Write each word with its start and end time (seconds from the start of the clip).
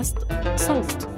بودكاست 0.00 0.16
صوت. 0.56 1.08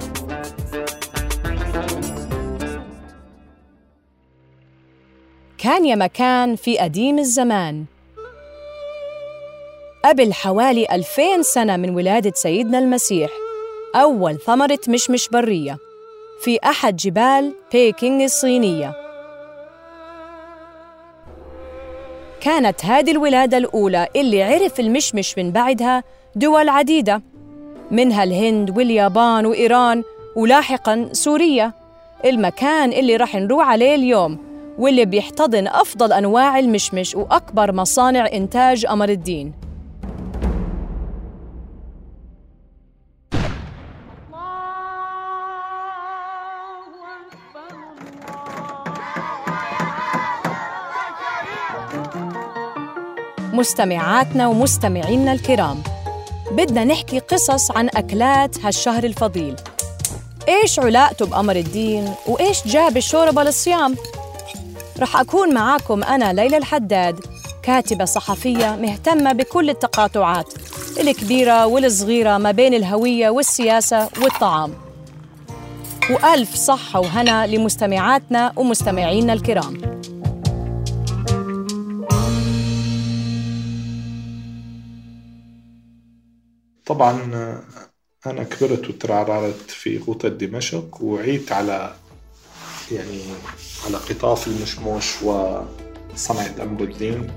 كان 5.57 5.85
يا 5.85 5.95
مكان 5.95 6.55
في 6.55 6.77
قديم 6.77 7.19
الزمان. 7.19 7.85
قبل 10.05 10.33
حوالي 10.33 10.87
ألفين 10.91 11.43
سنة 11.43 11.77
من 11.77 11.95
ولادة 11.95 12.31
سيدنا 12.35 12.79
المسيح 12.79 13.29
أول 13.95 14.39
ثمرة 14.39 14.79
مشمش 14.89 15.29
برية 15.29 15.77
في 16.41 16.59
أحد 16.63 16.95
جبال 16.95 17.55
بيكينغ 17.71 18.23
الصينية. 18.23 18.93
كانت 22.41 22.85
هذه 22.85 23.11
الولادة 23.11 23.57
الأولى 23.57 24.07
اللي 24.15 24.43
عرف 24.43 24.79
المشمش 24.79 25.37
من 25.37 25.51
بعدها 25.51 26.03
دول 26.35 26.69
عديدة. 26.69 27.21
منها 27.93 28.23
الهند 28.23 28.77
واليابان 28.77 29.45
وإيران 29.45 30.03
ولاحقاً 30.35 31.09
سوريا. 31.11 31.71
المكان 32.25 32.93
اللي 32.93 33.15
رح 33.15 33.35
نروح 33.35 33.67
عليه 33.67 33.95
اليوم 33.95 34.37
واللي 34.79 35.05
بيحتضن 35.05 35.67
أفضل 35.67 36.13
أنواع 36.13 36.59
المشمش 36.59 37.15
وأكبر 37.15 37.71
مصانع 37.71 38.27
إنتاج 38.33 38.85
أمر 38.85 39.09
الدين. 39.09 39.53
مستمعاتنا 53.53 54.47
ومستمعينا 54.47 55.33
الكرام 55.33 55.92
بدنا 56.53 56.83
نحكي 56.83 57.19
قصص 57.19 57.71
عن 57.71 57.89
أكلات 57.95 58.65
هالشهر 58.65 59.03
الفضيل. 59.03 59.55
إيش 60.47 60.79
علاقته 60.79 61.25
بأمر 61.25 61.55
الدين 61.55 62.13
وإيش 62.27 62.67
جاب 62.67 62.97
الشوربة 62.97 63.43
للصيام؟ 63.43 63.95
رح 64.99 65.17
أكون 65.19 65.53
معاكم 65.53 66.03
أنا 66.03 66.33
ليلى 66.33 66.57
الحداد 66.57 67.19
كاتبة 67.63 68.05
صحفية 68.05 68.75
مهتمة 68.81 69.31
بكل 69.31 69.69
التقاطعات 69.69 70.53
الكبيرة 70.99 71.65
والصغيرة 71.65 72.37
ما 72.37 72.51
بين 72.51 72.73
الهوية 72.73 73.29
والسياسة 73.29 74.09
والطعام. 74.21 74.73
وألف 76.09 76.55
صحة 76.55 76.99
وهنا 76.99 77.47
لمستمعاتنا 77.47 78.53
ومستمعينا 78.55 79.33
الكرام. 79.33 79.92
طبعا 86.93 87.13
أنا 88.25 88.43
كبرت 88.43 88.89
وترعرعت 88.89 89.71
في 89.71 89.97
غوطة 89.97 90.29
دمشق 90.29 91.01
وعيت 91.01 91.51
على 91.51 91.95
يعني 92.91 93.21
على 93.85 93.97
قطاف 93.97 94.47
المشموش 94.47 95.21
وصنعة 95.21 96.55
أمر 96.61 96.83
الدين. 96.83 97.31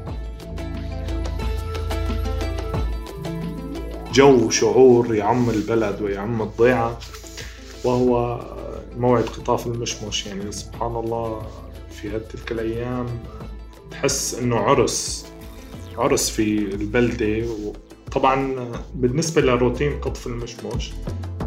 جو 4.12 4.50
شعور 4.50 5.14
يعم 5.14 5.50
البلد 5.50 6.02
ويعم 6.02 6.42
الضيعة 6.42 6.98
وهو 7.84 8.40
موعد 8.96 9.24
قطاف 9.24 9.66
المشمش 9.66 10.26
يعني 10.26 10.52
سبحان 10.52 10.96
الله 10.96 11.46
في 11.90 12.16
هتلك 12.16 12.52
الأيام 12.52 13.06
تحس 13.90 14.34
إنه 14.34 14.56
عرس 14.56 15.26
عرس 15.98 16.30
في 16.30 16.58
البلدة 16.58 17.46
طبعا 18.16 18.72
بالنسبة 18.94 19.42
لروتين 19.42 20.00
قطف 20.00 20.26
المشمش 20.26 20.92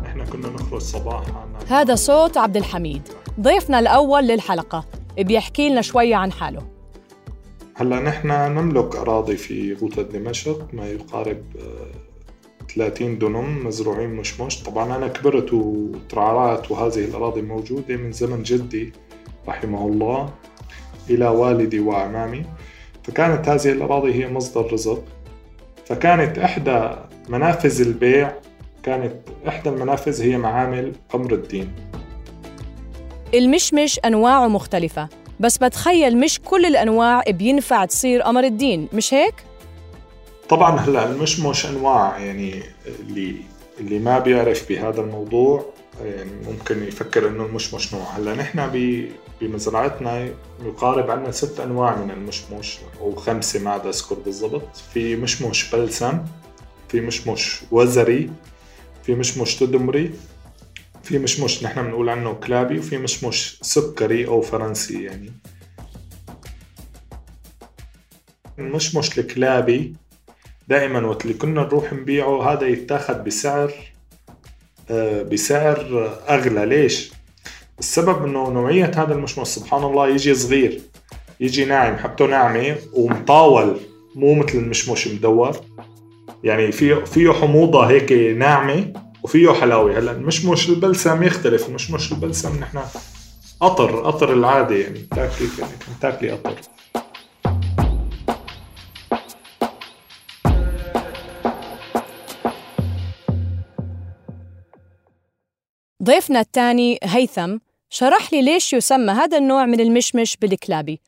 إحنا 0.05 0.25
كنا 0.25 0.49
نخرج 0.49 0.81
صباحا 0.81 1.49
هذا 1.67 1.95
صوت 1.95 2.37
عبد 2.37 2.57
الحميد. 2.57 3.01
ضيفنا 3.39 3.79
الأول 3.79 4.27
للحلقة 4.27 4.85
بيحكي 5.17 5.69
لنا 5.69 5.81
شوية 5.81 6.15
عن 6.15 6.31
حاله. 6.31 6.61
هلأ 7.75 7.99
نحن 7.99 8.27
نملك 8.27 8.95
أراضي 8.95 9.37
في 9.37 9.73
غوطة 9.73 10.01
دمشق 10.01 10.67
ما 10.73 10.87
يقارب 10.87 11.43
30 12.75 13.17
دنم 13.17 13.67
مزروعين 13.67 14.09
مشمش. 14.09 14.63
طبعا 14.63 14.95
أنا 14.95 15.07
كبرت 15.07 15.53
وترعرعت 15.53 16.71
وهذه 16.71 17.05
الأراضي 17.05 17.41
موجودة 17.41 17.95
من 17.95 18.11
زمن 18.11 18.43
جدي 18.43 18.93
رحمه 19.47 19.87
الله 19.87 20.33
إلى 21.09 21.27
والدي 21.27 21.79
وأعمامي. 21.79 22.45
فكانت 23.03 23.49
هذه 23.49 23.71
الأراضي 23.71 24.13
هي 24.13 24.33
مصدر 24.33 24.73
رزق. 24.73 25.03
فكانت 25.89 26.37
إحدى 26.37 26.89
منافذ 27.29 27.81
البيع 27.81 28.31
كانت 28.83 29.13
إحدى 29.47 29.69
المنافذ 29.69 30.21
هي 30.21 30.37
معامل 30.37 30.93
أمر 31.15 31.33
الدين 31.33 31.71
المشمش 33.33 33.99
أنواعه 34.05 34.47
مختلفة 34.47 35.09
بس 35.39 35.57
بتخيل 35.57 36.17
مش 36.17 36.39
كل 36.45 36.65
الأنواع 36.65 37.23
بينفع 37.29 37.85
تصير 37.85 38.25
أمر 38.25 38.43
الدين 38.43 38.87
مش 38.93 39.13
هيك؟ 39.13 39.33
طبعا 40.49 40.79
هلأ 40.79 41.11
المشمش 41.11 41.65
أنواع 41.65 42.19
يعني 42.19 42.63
اللي 42.99 43.35
اللي 43.79 43.99
ما 43.99 44.19
بيعرف 44.19 44.69
بهذا 44.69 45.01
الموضوع 45.01 45.65
يعني 46.05 46.31
ممكن 46.47 46.83
يفكر 46.83 47.27
إنه 47.27 47.45
المشمش 47.45 47.93
نوع 47.93 48.03
هلأ 48.03 48.35
نحن 48.35 48.59
بمزرعتنا 49.41 50.29
يقارب 50.65 51.11
عندنا 51.11 51.31
ست 51.31 51.59
أنواع 51.59 51.95
من 51.95 52.11
المشمش 52.11 52.77
أو 52.99 53.15
خمسة 53.15 53.59
ما 53.59 53.71
عاد 53.71 53.87
أذكر 53.87 54.15
بالضبط. 54.15 54.75
في 54.93 55.15
مشمش 55.15 55.71
بلسم 55.71 56.25
في 56.89 57.01
مشمش 57.01 57.61
وزري 57.71 58.29
في 59.03 59.15
مشمش 59.15 59.55
تدمري 59.55 60.11
في 61.03 61.19
مشمش 61.19 61.63
نحن 61.63 61.83
بنقول 61.83 62.09
عنه 62.09 62.33
كلابي 62.33 62.79
وفي 62.79 62.97
مشمش 62.97 63.59
سكري 63.61 64.27
أو 64.27 64.41
فرنسي 64.41 65.03
يعني. 65.03 65.31
المشمش 68.59 69.19
الكلابي 69.19 69.95
دائما 70.67 71.07
وقت 71.07 71.21
اللي 71.21 71.33
كنا 71.33 71.61
نروح 71.61 71.93
نبيعه 71.93 72.53
هذا 72.53 72.67
يتاخد 72.67 73.23
بسعر 73.23 73.73
آه، 74.89 75.21
بسعر 75.21 76.09
أغلى. 76.29 76.65
ليش؟ 76.65 77.11
السبب 77.79 78.25
إنه 78.25 78.49
نوعية 78.49 78.91
هذا 78.95 79.13
المشمش 79.13 79.47
سبحان 79.47 79.83
الله 79.83 80.07
يجي 80.07 80.35
صغير 80.35 80.81
يجي 81.39 81.65
ناعم 81.65 81.97
حبته 81.97 82.25
ناعمة 82.25 82.75
ومطاول 82.93 83.77
مو 84.15 84.33
مثل 84.33 84.57
المشمش 84.57 85.07
مدور 85.07 85.55
يعني 86.43 86.71
فيه 86.71 86.95
فيه 86.95 87.31
حموضة 87.31 87.85
هيك 87.85 88.11
ناعمة 88.37 88.93
وفيه 89.23 89.51
حلاوة. 89.51 89.99
هلأ 89.99 90.11
المشمش 90.11 90.69
البلسم 90.69 91.23
يختلف 91.23 91.69
المشمش 91.69 92.11
البلسم 92.11 92.59
نحن 92.59 92.79
قطر 93.59 94.01
قطر 94.01 94.33
العادة 94.33 94.75
يعني. 94.75 94.99
تاكلي 94.99 95.47
يعني 95.59 95.71
تاكلي 96.01 96.31
قطر 96.31 96.55
ضيفنا 106.03 106.39
الثاني 106.39 106.99
هيثم 107.03 107.57
شرح 107.89 108.33
لي 108.33 108.41
ليش 108.41 108.73
يسمى 108.73 109.11
هذا 109.13 109.37
النوع 109.37 109.65
من 109.65 109.79
المشمش 109.79 110.37
بالكلابي. 110.37 111.01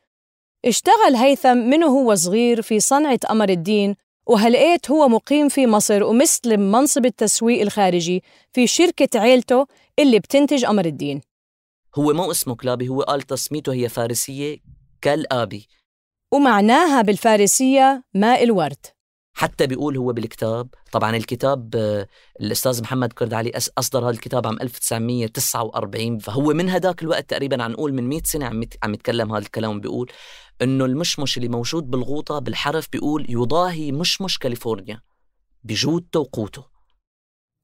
اشتغل 0.64 1.16
هيثم 1.16 1.56
منه 1.56 1.86
هو 1.86 2.14
صغير 2.14 2.62
في 2.62 2.80
صنعة 2.80 3.20
أمر 3.30 3.48
الدين 3.48 3.96
وهلقيت 4.26 4.90
هو 4.90 5.08
مقيم 5.08 5.48
في 5.48 5.66
مصر 5.66 6.02
ومستلم 6.04 6.72
منصب 6.72 7.06
التسويق 7.06 7.60
الخارجي 7.60 8.22
في 8.52 8.66
شركة 8.66 9.20
عيلته 9.20 9.66
اللي 9.98 10.18
بتنتج 10.18 10.64
أمر 10.64 10.84
الدين. 10.84 11.20
هو 11.98 12.12
مو 12.12 12.30
اسمه 12.30 12.54
كلابي 12.54 12.88
هو 12.88 13.02
قال 13.02 13.22
تسميته 13.22 13.72
هي 13.72 13.88
فارسية 13.88 14.58
كالآبي. 15.02 15.68
ومعناها 16.32 17.02
بالفارسية 17.02 18.04
ماء 18.14 18.42
الورد. 18.42 18.86
حتى 19.34 19.66
بيقول 19.66 19.96
هو 19.96 20.12
بالكتاب. 20.12 20.68
طبعا 20.92 21.16
الكتاب 21.16 21.74
آه، 21.76 22.08
الأستاذ 22.40 22.82
محمد 22.82 23.12
كرد 23.12 23.34
علي 23.34 23.52
أصدر 23.78 24.04
هذا 24.04 24.10
الكتاب 24.10 24.46
عام 24.46 24.60
1949 24.60 26.18
فهو 26.18 26.52
من 26.52 26.70
هداك 26.70 27.02
الوقت 27.02 27.30
تقريبا 27.30 27.62
عن 27.62 27.70
نقول 27.72 27.92
من 27.92 28.08
100 28.08 28.20
سنة 28.24 28.46
عم 28.46 28.62
عم 28.82 28.94
يتكلم 28.94 29.32
هذا 29.32 29.42
الكلام 29.42 29.80
بيقول 29.80 30.10
إنه 30.62 30.84
المشمش 30.84 31.36
اللي 31.36 31.48
موجود 31.48 31.90
بالغوطة 31.90 32.38
بالحرف 32.38 32.88
بيقول 32.92 33.26
يضاهي 33.28 33.92
مشمش 33.92 34.38
كاليفورنيا 34.38 35.00
بجودته 35.64 36.20
وقوته 36.20 36.64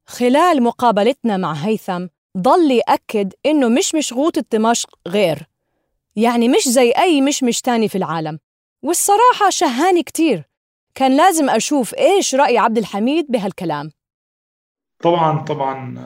خلال 0.06 0.62
مقابلتنا 0.62 1.37
مع 1.37 1.53
هيثم 1.53 2.06
ضل 2.38 2.71
يأكد 2.71 3.32
إنه 3.47 3.69
مشمش 3.69 4.12
غوطة 4.12 4.44
دمشق 4.53 4.88
غير 5.09 5.49
يعني 6.17 6.49
مش 6.49 6.69
زي 6.69 6.91
أي 6.91 7.21
مشمش 7.21 7.61
تاني 7.61 7.88
في 7.88 7.99
العالم. 7.99 8.38
والصراحة 8.82 9.50
شهاني 9.50 10.03
كتير. 10.03 10.49
كان 10.94 11.17
لازم 11.17 11.50
أشوف 11.50 11.94
إيش 11.94 12.35
رأي 12.35 12.58
عبد 12.58 12.79
الحميد 12.79 13.26
بهالكلام. 13.29 13.90
طبعا 15.02 15.44
طبعا 15.44 16.05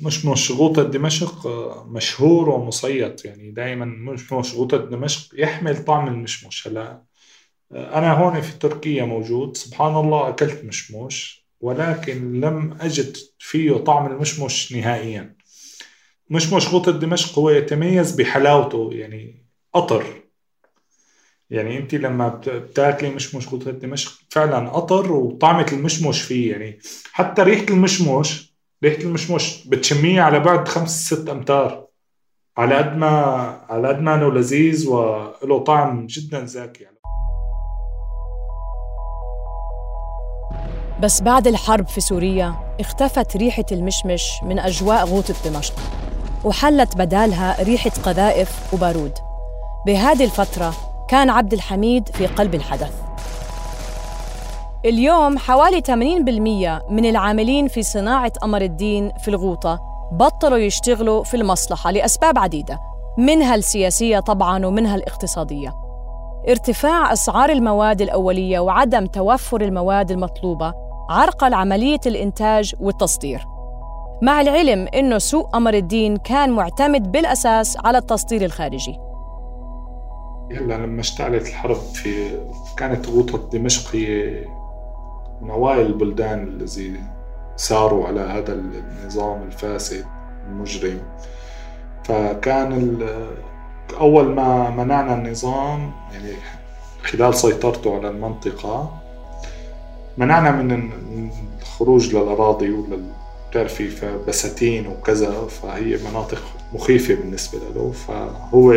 مش 0.00 0.50
غوطة 0.50 0.82
دمشق 0.82 1.46
مشهور 1.86 2.48
ومصيط. 2.48 3.24
يعني 3.24 3.50
دائما 3.50 3.84
مش 4.32 4.54
غوطة 4.54 4.76
دمشق 4.76 5.34
يحمل 5.34 5.84
طعم 5.84 6.08
المشمش 6.08 6.68
هلا 6.68 7.02
أنا 7.72 8.12
هون 8.12 8.40
في 8.40 8.58
تركيا 8.58 9.04
موجود. 9.04 9.56
سبحان 9.56 9.96
الله 9.96 10.28
أكلت 10.28 10.64
مشموش 10.64 11.44
ولكن 11.60 12.40
لم 12.40 12.76
أجد 12.80 13.16
فيه 13.38 13.72
طعم 13.72 14.06
المشمش 14.06 14.72
نهائيا. 14.72 15.36
مشمش 16.30 16.68
غوطة 16.68 16.92
دمشق 16.92 17.38
هو 17.38 17.50
يتميز 17.50 18.12
بحلاوته 18.12 18.90
يعني 18.92 19.46
قطر 19.72 20.23
يعني 21.54 21.78
انت 21.78 21.94
لما 21.94 22.28
بتاكلي 22.46 23.10
مشمش 23.10 23.48
غوطة 23.48 23.70
دمشق 23.70 24.12
فعلا 24.30 24.70
قطر 24.70 25.12
وطعمة 25.12 25.66
المشمش 25.72 26.22
فيه 26.22 26.52
يعني 26.52 26.78
حتى 27.12 27.42
ريحة 27.42 27.66
المشمش 27.70 28.54
ريحة 28.84 29.02
المشمش 29.02 29.68
بتشميه 29.68 30.20
على 30.20 30.40
بعد 30.40 30.68
خمس 30.68 31.06
ست 31.06 31.28
أمتار 31.28 31.86
على 32.56 32.74
قد 32.74 32.96
ما 32.96 33.10
على 33.68 33.88
قد 33.88 34.00
ما 34.00 34.14
إنه 34.14 34.32
لذيذ 34.32 34.88
وله 34.88 35.58
طعم 35.58 36.06
جدا 36.06 36.44
زاكي 36.44 36.86
بس 41.02 41.22
بعد 41.22 41.46
الحرب 41.46 41.86
في 41.86 42.00
سوريا 42.00 42.54
اختفت 42.80 43.36
ريحة 43.36 43.64
المشمش 43.72 44.22
من 44.42 44.58
أجواء 44.58 45.04
غوطة 45.04 45.34
دمشق 45.44 45.74
وحلت 46.44 46.96
بدالها 46.96 47.62
ريحة 47.62 47.90
قذائف 47.90 48.74
وبارود. 48.74 49.12
بهذه 49.86 50.24
الفترة 50.24 50.93
كان 51.14 51.30
عبد 51.30 51.52
الحميد 51.52 52.08
في 52.08 52.26
قلب 52.26 52.54
الحدث. 52.54 52.92
اليوم 54.84 55.38
حوالي 55.38 55.80
80% 55.80 56.90
من 56.90 57.04
العاملين 57.04 57.68
في 57.68 57.82
صناعة 57.82 58.32
أمر 58.44 58.62
الدين 58.62 59.12
في 59.18 59.28
الغوطة 59.28 59.80
بطلوا 60.12 60.58
يشتغلوا 60.58 61.24
في 61.24 61.36
المصلحة 61.36 61.90
لأسباب 61.90 62.38
عديدة 62.38 62.78
منها 63.18 63.54
السياسية 63.54 64.20
طبعاً 64.20 64.66
ومنها 64.66 64.94
الاقتصادية. 64.94 65.74
ارتفاع 66.48 67.12
أسعار 67.12 67.50
المواد 67.50 68.02
الأولية 68.02 68.58
وعدم 68.58 69.06
توفر 69.06 69.60
المواد 69.60 70.10
المطلوبة 70.10 70.72
عرقل 71.10 71.54
عملية 71.54 72.00
الإنتاج 72.06 72.74
والتصدير. 72.80 73.46
مع 74.22 74.40
العلم 74.40 74.88
أنه 74.94 75.18
سوق 75.18 75.56
أمر 75.56 75.74
الدين 75.74 76.16
كان 76.16 76.50
معتمد 76.50 77.12
بالأساس 77.12 77.76
على 77.84 77.98
التصدير 77.98 78.44
الخارجي. 78.44 79.03
هلا 80.50 80.74
لما 80.74 81.00
اشتعلت 81.00 81.48
الحرب 81.48 81.76
في 81.76 82.38
كانت 82.76 83.08
غوطة 83.08 83.50
دمشق 83.52 83.94
هي 83.96 84.44
من 85.42 85.50
أوائل 85.50 85.86
البلدان 85.86 86.42
الذي 86.42 87.00
ساروا 87.56 88.06
على 88.06 88.20
هذا 88.20 88.52
النظام 88.52 89.42
الفاسد 89.42 90.04
المجرم. 90.46 91.00
فكان 92.04 92.98
أول 94.00 94.34
ما 94.34 94.70
منعنا 94.70 95.14
النظام 95.14 95.92
يعني 96.12 96.32
خلال 97.02 97.34
سيطرته 97.34 97.96
على 97.96 98.08
المنطقة 98.08 99.00
منعنا 100.18 100.50
من 100.50 100.90
الخروج 101.60 102.16
للأراضي 102.16 102.70
ولل 102.70 103.10
بتعرفي 103.50 103.90
بساتين 104.28 104.86
وكذا 104.86 105.46
فهي 105.46 105.98
مناطق 106.10 106.42
مخيفة 106.72 107.14
بالنسبة 107.14 107.58
له. 107.74 107.92
فهو 107.92 108.74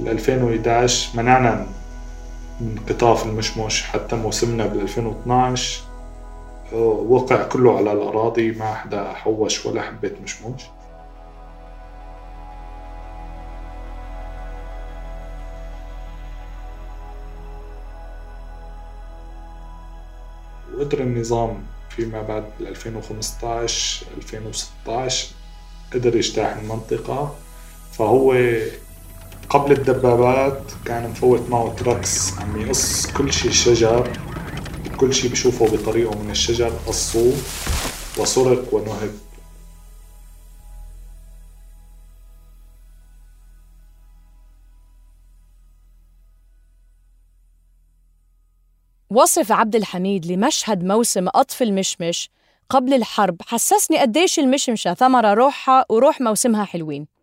ب 0.00 0.08
2011 0.08 1.16
منعنا 1.16 1.66
من 2.60 2.78
قطاف 2.88 3.26
المشمش 3.26 3.82
حتى 3.82 4.16
موسمنا 4.16 4.66
بال 4.66 4.80
2012 4.80 5.80
وقع 7.08 7.42
كله 7.42 7.76
على 7.76 7.92
الأراضي 7.92 8.52
ما 8.52 8.74
حدا 8.74 9.12
حوش 9.12 9.66
ولا 9.66 9.82
حبة 9.82 10.12
مشمش. 10.24 10.62
وقدر 20.76 21.00
النظام 21.00 21.62
فيما 21.90 22.22
بعد 22.22 22.44
2015 22.60 24.06
2016 24.16 25.28
قدر 25.94 26.16
يجتاح 26.16 26.56
المنطقة. 26.56 27.34
فهو 27.92 28.32
قبل 29.50 29.72
الدبابات 29.72 30.62
كان 30.84 31.10
مفوت 31.10 31.48
معه 31.48 31.74
تراكس 31.74 32.38
عم 32.38 32.60
يقص 32.60 33.06
كل 33.06 33.32
شيء 33.32 33.50
شجر. 33.50 34.12
كل 34.96 35.14
شيء 35.14 35.30
بشوفه 35.30 35.66
بطريقه 35.76 36.18
من 36.18 36.30
الشجر 36.30 36.68
قصوه 36.86 37.32
وسرق 38.18 38.74
ونهب. 38.74 39.14
وصف 49.10 49.52
عبد 49.52 49.76
الحميد 49.76 50.26
لمشهد 50.26 50.84
موسم 50.84 51.28
قطف 51.28 51.62
المشمش 51.62 52.30
قبل 52.68 52.94
الحرب. 52.94 53.36
حسسني 53.46 53.98
قديش 53.98 54.38
المشمشة 54.38 54.94
ثمرة 54.94 55.34
روحها 55.34 55.84
وروح 55.88 56.20
موسمها 56.20 56.64
حلوين. 56.64 57.19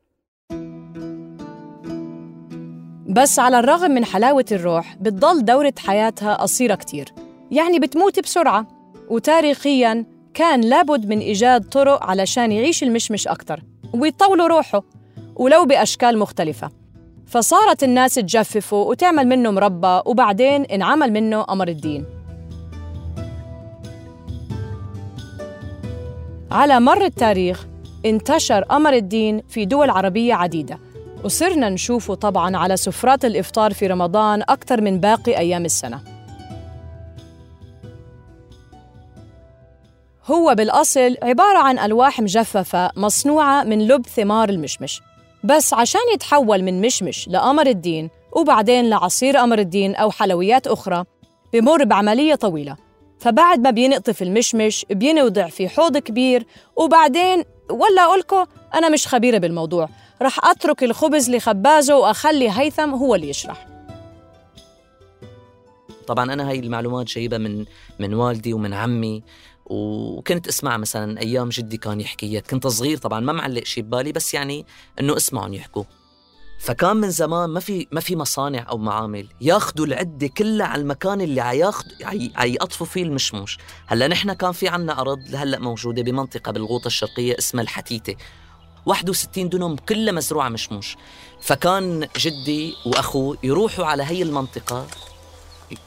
بس 3.18 3.40
على 3.40 3.60
الرغم 3.60 3.92
من 3.92 4.06
حلاوة 4.06 4.46
الروح 4.52 4.96
بتضل 4.96 5.46
دورة 5.46 5.74
حياتها 5.86 6.36
قصيرة 6.36 6.76
كتير. 6.76 7.14
يعني 7.52 7.80
بتموت 7.80 8.20
بسرعة. 8.20 8.68
وتاريخياً 9.10 10.06
كان 10.34 10.62
لابد 10.62 11.06
من 11.06 11.20
إيجاد 11.20 11.70
طرق 11.70 12.04
علشان 12.04 12.52
يعيش 12.52 12.84
المشمش 12.84 13.28
أكتر. 13.28 13.64
ويطولوا 13.94 14.48
روحه 14.48 14.84
ولو 15.36 15.66
بأشكال 15.66 16.18
مختلفة. 16.18 16.70
فصارت 17.28 17.84
الناس 17.84 18.16
تجففه 18.16 18.78
وتعمل 18.78 19.28
منه 19.28 19.52
مربى 19.52 20.02
وبعدين 20.06 20.66
انعمل 20.66 21.14
منه 21.14 21.46
أمر 21.50 21.68
الدين. 21.68 22.06
على 26.52 26.80
مر 26.80 27.06
التاريخ 27.06 27.68
انتشر 28.06 28.66
أمر 28.72 28.94
الدين 28.94 29.42
في 29.50 29.66
دول 29.66 29.90
عربية 29.90 30.34
عديدة. 30.34 30.87
وصرنا 31.24 31.70
نشوفه 31.70 32.16
طبعاً 32.16 32.58
على 32.58 32.78
سفرات 32.78 33.26
الإفطار 33.26 33.74
في 33.74 33.88
رمضان 33.88 34.42
أكثر 34.42 34.82
من 34.82 35.00
باقي 35.00 35.38
أيام 35.38 35.66
السنة. 35.66 36.02
هو 40.26 40.56
بالأصل 40.56 41.18
عبارة 41.24 41.58
عن 41.58 41.80
ألواح 41.80 42.20
مجففة 42.22 42.92
مصنوعة 42.96 43.64
من 43.64 43.88
لب 43.88 44.06
ثمار 44.06 44.50
المشمش. 44.50 45.02
بس 45.44 45.74
عشان 45.74 46.02
يتحول 46.14 46.64
من 46.64 46.82
مشمش 46.82 47.30
لقمر 47.30 47.68
الدين 47.68 48.10
وبعدين 48.32 48.90
لعصير 48.90 49.38
قمر 49.38 49.60
الدين 49.60 49.96
أو 49.96 50.12
حلويات 50.12 50.68
أخرى 50.68 51.04
بمر 51.54 51.84
بعملية 51.84 52.36
طويلة. 52.36 52.76
فبعد 53.20 53.60
ما 53.60 53.70
بينقطف 53.70 54.22
المشمش 54.22 54.86
بينوضع 54.90 55.48
في 55.48 55.70
حوض 55.70 55.98
كبير 55.98 56.46
وبعدين 56.76 57.44
ولا 57.70 58.04
أقولكم 58.04 58.46
أنا 58.76 58.90
مش 58.90 59.08
خبيرة 59.08 59.38
بالموضوع. 59.38 59.90
رح 60.22 60.46
أترك 60.46 60.84
الخبز 60.84 61.30
لخبازه 61.30 61.98
وأخلي 61.98 62.50
هيثم 62.52 62.90
هو 62.90 63.16
اللي 63.16 63.30
يشرح. 63.30 63.68
طبعا 66.08 66.34
أنا 66.34 66.50
هاي 66.50 66.60
المعلومات 66.60 67.08
جايبة 67.08 67.38
من 67.38 67.66
من 68.00 68.14
والدي 68.14 68.54
ومن 68.54 68.74
عمي 68.74 69.24
وكنت 69.66 70.48
أسمع 70.48 70.78
مثلا 70.78 71.20
أيام 71.22 71.50
جدي 71.50 71.78
كان 71.78 72.02
يحكي 72.02 72.42
كنت 72.42 72.68
صغير 72.68 72.98
طبعا 72.98 73.20
ما 73.20 73.34
معلق 73.34 73.64
شيء 73.64 73.84
ببالي 73.84 74.12
بس 74.12 74.34
يعني 74.34 74.66
إنه 75.00 75.18
أسمعهم 75.18 75.54
يحكوا. 75.54 75.84
فكان 76.60 76.98
من 76.98 77.10
زمان 77.10 77.50
ما 77.50 77.60
في 77.60 77.88
ما 77.92 78.02
في 78.02 78.16
مصانع 78.16 78.66
أو 78.70 78.78
معامل 78.78 79.28
ياخذوا 79.42 79.86
العدة 79.86 80.28
كلها 80.28 80.68
على 80.68 80.82
المكان 80.82 81.22
اللي 81.22 81.42
عياخذ 81.42 81.86
عيقطفوا 82.36 82.86
فيه 82.86 83.04
المشموش. 83.04 83.58
هلأ 83.88 84.08
نحن 84.08 84.34
كان 84.34 84.52
في 84.52 84.68
عنا 84.68 85.02
أرض 85.02 85.20
هلأ 85.36 85.60
موجودة 85.60 86.02
بمنطقة 86.02 86.52
بالغوطة 86.52 86.88
الشرقية 86.88 87.36
اسمها 87.40 87.64
الحتيتة. 87.64 88.16
61 88.88 89.50
دنم 89.50 89.76
كلها 89.76 90.14
مزروعة 90.14 90.50
مشموش. 90.50 90.98
فكان 91.42 92.08
جدي 92.18 92.76
وأخوه 92.86 93.38
يروحوا 93.44 93.86
على 93.86 94.04
هي 94.04 94.22
المنطقة 94.24 94.88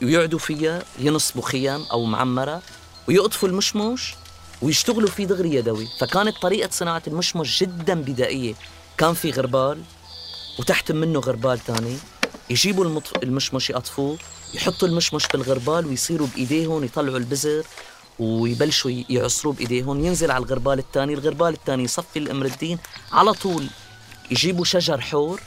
ويقعدوا 0.01 0.39
فيها 0.39 0.83
ينصبوا 0.99 1.41
خيام 1.41 1.83
أو 1.91 2.05
معمرة 2.05 2.61
ويقطفوا 3.07 3.49
المشمش 3.49 4.15
ويشتغلوا 4.61 5.09
فيه 5.09 5.25
دغري 5.25 5.55
يدوي. 5.55 5.87
فكانت 5.99 6.37
طريقة 6.41 6.69
صناعة 6.71 7.03
المشمش 7.07 7.59
جدا 7.59 8.01
بدائية. 8.01 8.53
كان 8.97 9.13
في 9.13 9.31
غربال 9.31 9.81
وتحت 10.59 10.91
منه 10.91 11.19
غربال 11.19 11.59
تاني. 11.59 11.97
يجيبوا. 12.49 13.01
المشمش 13.23 13.69
يقطفوه 13.69 14.17
يحطوا 14.53 14.87
المشمش 14.87 15.27
بالغربال 15.27 15.85
ويصيروا 15.85 16.27
بإيديهم 16.35 16.83
يطلعوا 16.83 17.17
البزر. 17.17 17.63
ويبلشوا 18.21 18.91
يعصروه 19.09 19.53
بإيديهم 19.53 20.05
ينزل 20.05 20.31
على 20.31 20.43
الغربال 20.43 20.79
الثاني 20.79 21.13
الغربال 21.13 21.47
الثاني 21.53 21.83
يصفي 21.83 22.19
الأمر 22.19 22.45
الدين 22.45 22.77
على 23.11 23.33
طول 23.33 23.65
يجيبوا 24.31 24.65
شجر 24.65 25.01
حور 25.01 25.41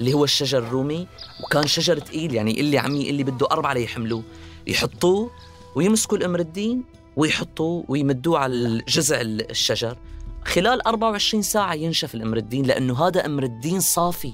اللي 0.00 0.12
هو 0.14 0.24
الشجر 0.24 0.58
الرومي 0.58 1.06
وكان 1.44 1.66
شجر 1.66 1.98
تقيل 1.98 2.34
يعني 2.34 2.60
اللي 2.60 2.78
عمي 2.78 3.10
اللي 3.10 3.24
بده 3.24 3.46
أربعة 3.50 3.72
ليحملوه 3.72 4.22
يحطوه 4.66 5.30
ويمسكوا 5.74 6.18
الأمر 6.18 6.40
الدين 6.40 6.84
ويحطوه 7.16 7.84
ويمدوه 7.88 8.38
على 8.38 8.52
الجذع 8.52 9.20
الشجر. 9.20 9.98
خلال 10.44 10.86
24 10.86 11.42
ساعة 11.42 11.74
ينشف 11.74 12.14
الأمر 12.14 12.36
الدين 12.36 12.66
لأنه 12.66 13.06
هذا 13.06 13.26
أمر 13.26 13.42
الدين 13.42 13.80
صافي. 13.80 14.32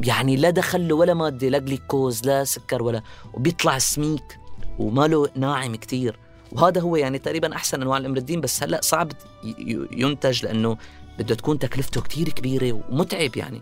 يعني 0.00 0.36
لا 0.36 0.50
دخل 0.50 0.88
له 0.88 0.94
ولا 0.94 1.14
مادة 1.14 1.48
لا 1.48 1.58
جليكوز 1.58 2.26
لا 2.26 2.44
سكر 2.44 2.82
ولا 2.82 3.02
وبيطلع 3.34 3.78
سميك 3.78 4.38
وماله 4.78 5.28
ناعم 5.34 5.76
كتير. 5.76 6.18
وهذا 6.52 6.80
هو 6.80 6.96
يعني 6.96 7.18
تقريبا 7.18 7.56
أحسن 7.56 7.82
أنواع 7.82 7.98
الأمر 7.98 8.16
الدين 8.16 8.40
بس 8.40 8.62
هلأ 8.62 8.80
صعب 8.82 9.12
ينتج 9.92 10.44
لأنه 10.44 10.76
بده 11.18 11.34
تكون 11.34 11.58
تكلفته 11.58 12.00
كتير 12.00 12.28
كبيرة 12.28 12.80
ومتعب 12.90 13.36
يعني. 13.36 13.60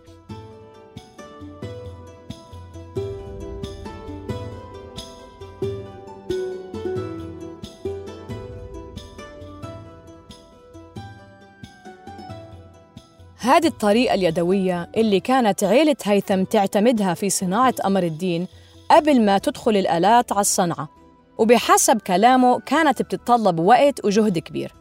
هذه 13.45 13.67
الطريقة 13.67 14.15
اليدوية 14.15 14.91
اللي 14.97 15.21
كانت 15.21 15.65
عيلة 15.65 15.97
هيثم 16.05 16.45
تعتمدها 16.45 17.15
في 17.15 17.31
صناعة 17.31 17.75
أمر 17.85 18.03
الدين 18.03 18.47
قبل 18.91 19.21
ما 19.25 19.39
تدخل 19.39 19.77
الآلات 19.77 20.33
على 20.33 20.41
الصنعة. 20.41 21.04
وبحسب 21.39 22.01
كلامه 22.01 22.61
كانت 22.61 23.03
بتتطلب 23.03 23.59
وقت 23.61 24.05
وجهد 24.05 24.39
كبير. 24.39 24.73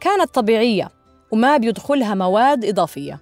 كانت 0.00 0.34
طبيعية 0.34 0.88
وما 1.30 1.56
بيدخلها 1.56 2.14
مواد 2.14 2.64
إضافية. 2.64 3.20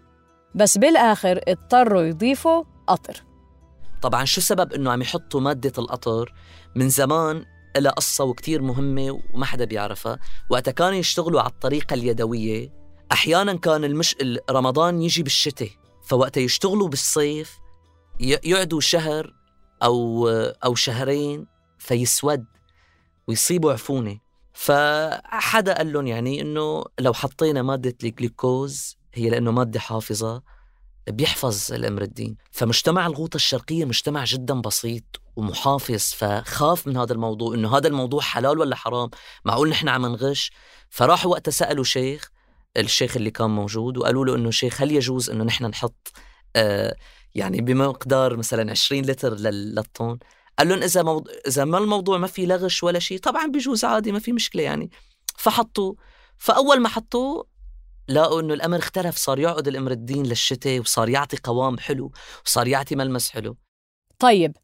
بس 0.54 0.78
بالآخر 0.78 1.40
اضطروا 1.48 2.02
يضيفوا 2.02 2.64
قطر. 2.86 3.24
طبعا 4.02 4.24
شو 4.24 4.40
سبب 4.40 4.72
إنه 4.72 4.90
عم 4.92 5.02
يحطوا 5.02 5.40
مادة 5.40 5.72
القطر 5.78 6.34
من 6.74 6.88
زمان 6.88 7.44
لها 7.76 7.92
قصة 7.92 8.24
وكتير 8.24 8.62
مهمة 8.62 9.20
وما 9.34 9.46
حدا 9.46 9.64
بيعرفها؟ 9.64 10.18
وقتها 10.50 10.72
كانوا 10.72 10.98
يشتغلوا 10.98 11.40
على 11.40 11.50
الطريقة 11.50 11.94
اليدوية. 11.94 12.72
أحيانا 13.12 13.56
كان 13.56 13.84
المش... 13.84 14.16
رمضان 14.50 15.02
يجي 15.02 15.22
بالشتاء 15.22 15.68
فوقتها 16.06 16.40
يشتغلوا 16.40 16.88
بالصيف 16.88 17.58
يقعدوا 18.20 18.80
شهر 18.80 19.34
أو 19.82 20.28
أو 20.64 20.74
شهرين 20.74 21.46
فيسود. 21.78 22.44
ويصيبوا 23.28 23.72
عفونة. 23.72 24.18
فحدا 24.52 25.74
قال 25.74 25.92
لهم 25.92 26.06
يعني 26.06 26.40
إنه 26.40 26.84
لو 27.00 27.12
حطينا 27.12 27.62
مادة 27.62 27.94
الجلوكوز 28.04 28.98
هي 29.14 29.30
لأنه 29.30 29.50
مادة 29.50 29.80
حافظة 29.80 30.42
بيحفظ 31.08 31.72
الأمر 31.72 32.02
الدين. 32.02 32.36
فمجتمع 32.50 33.06
الغوطة 33.06 33.36
الشرقية 33.36 33.84
مجتمع 33.84 34.24
جدا 34.24 34.60
بسيط 34.60 35.04
ومحافظ 35.36 36.02
فخاف 36.02 36.86
من 36.86 36.96
هذا 36.96 37.12
الموضوع 37.12 37.54
إنه 37.54 37.76
هذا 37.76 37.88
الموضوع 37.88 38.20
حلال 38.20 38.58
ولا 38.58 38.76
حرام. 38.76 39.10
معقول 39.44 39.68
نحن 39.68 39.88
عم 39.88 40.06
نغش؟ 40.06 40.52
فراحوا 40.90 41.30
وقتها 41.30 41.52
سألوا 41.52 41.84
شيخ 41.84 42.30
الشيخ 42.76 43.16
اللي 43.16 43.30
كان 43.30 43.50
موجود 43.50 43.98
وقالوا 43.98 44.24
له 44.24 44.34
إنه 44.34 44.50
شيخ 44.50 44.82
هل 44.82 44.92
يجوز 44.92 45.30
إنه 45.30 45.44
نحن 45.44 45.64
نحط 45.64 46.12
آه 46.56 46.96
يعني 47.34 47.60
بمقدار 47.60 48.36
مثلا 48.36 48.70
20 48.70 49.02
لتر 49.02 49.34
للطن؟ 49.34 50.18
قال 50.58 50.68
لهم 50.68 50.82
إذا 50.82 51.02
موضوع 51.02 51.32
إذا 51.46 51.64
ما 51.64 51.78
الموضوع 51.78 52.18
ما 52.18 52.26
في 52.26 52.46
لغش 52.46 52.82
ولا 52.82 52.98
شيء 52.98 53.18
طبعا 53.18 53.46
بيجوز 53.46 53.84
عادي 53.84 54.12
ما 54.12 54.18
في 54.18 54.32
مشكلة 54.32 54.62
يعني. 54.62 54.90
فحطوا 55.36 55.94
فأول 56.38 56.80
ما 56.80 56.88
حطوه 56.88 57.46
لقوا 58.08 58.40
إنه 58.40 58.54
الأمر 58.54 58.78
اختلف 58.78 59.16
صار 59.16 59.38
يعقد 59.38 59.68
الأمر 59.68 59.90
الدين 59.90 60.26
للشتاء 60.26 60.80
وصار 60.80 61.08
يعطي 61.08 61.36
قوام 61.44 61.78
حلو 61.78 62.12
وصار 62.46 62.68
يعطي 62.68 62.96
ملمس 62.96 63.30
حلو. 63.30 63.56
طيب 64.18 64.56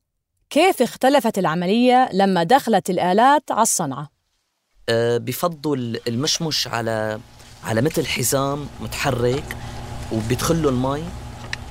كيف 0.50 0.82
اختلفت 0.82 1.38
العملية 1.38 2.08
لما 2.12 2.42
دخلت 2.42 2.90
الآلات 2.90 3.50
على 3.50 3.62
الصنعة؟ 3.62 4.10
أه 4.88 5.18
بفضوا 5.18 5.76
المشمش 6.08 6.68
على 6.68 7.20
على 7.64 7.82
مثل 7.82 8.06
حزام 8.06 8.68
متحرك 8.80 9.56
وبيدخل 10.12 10.62
له 10.62 10.68
المي. 10.68 11.04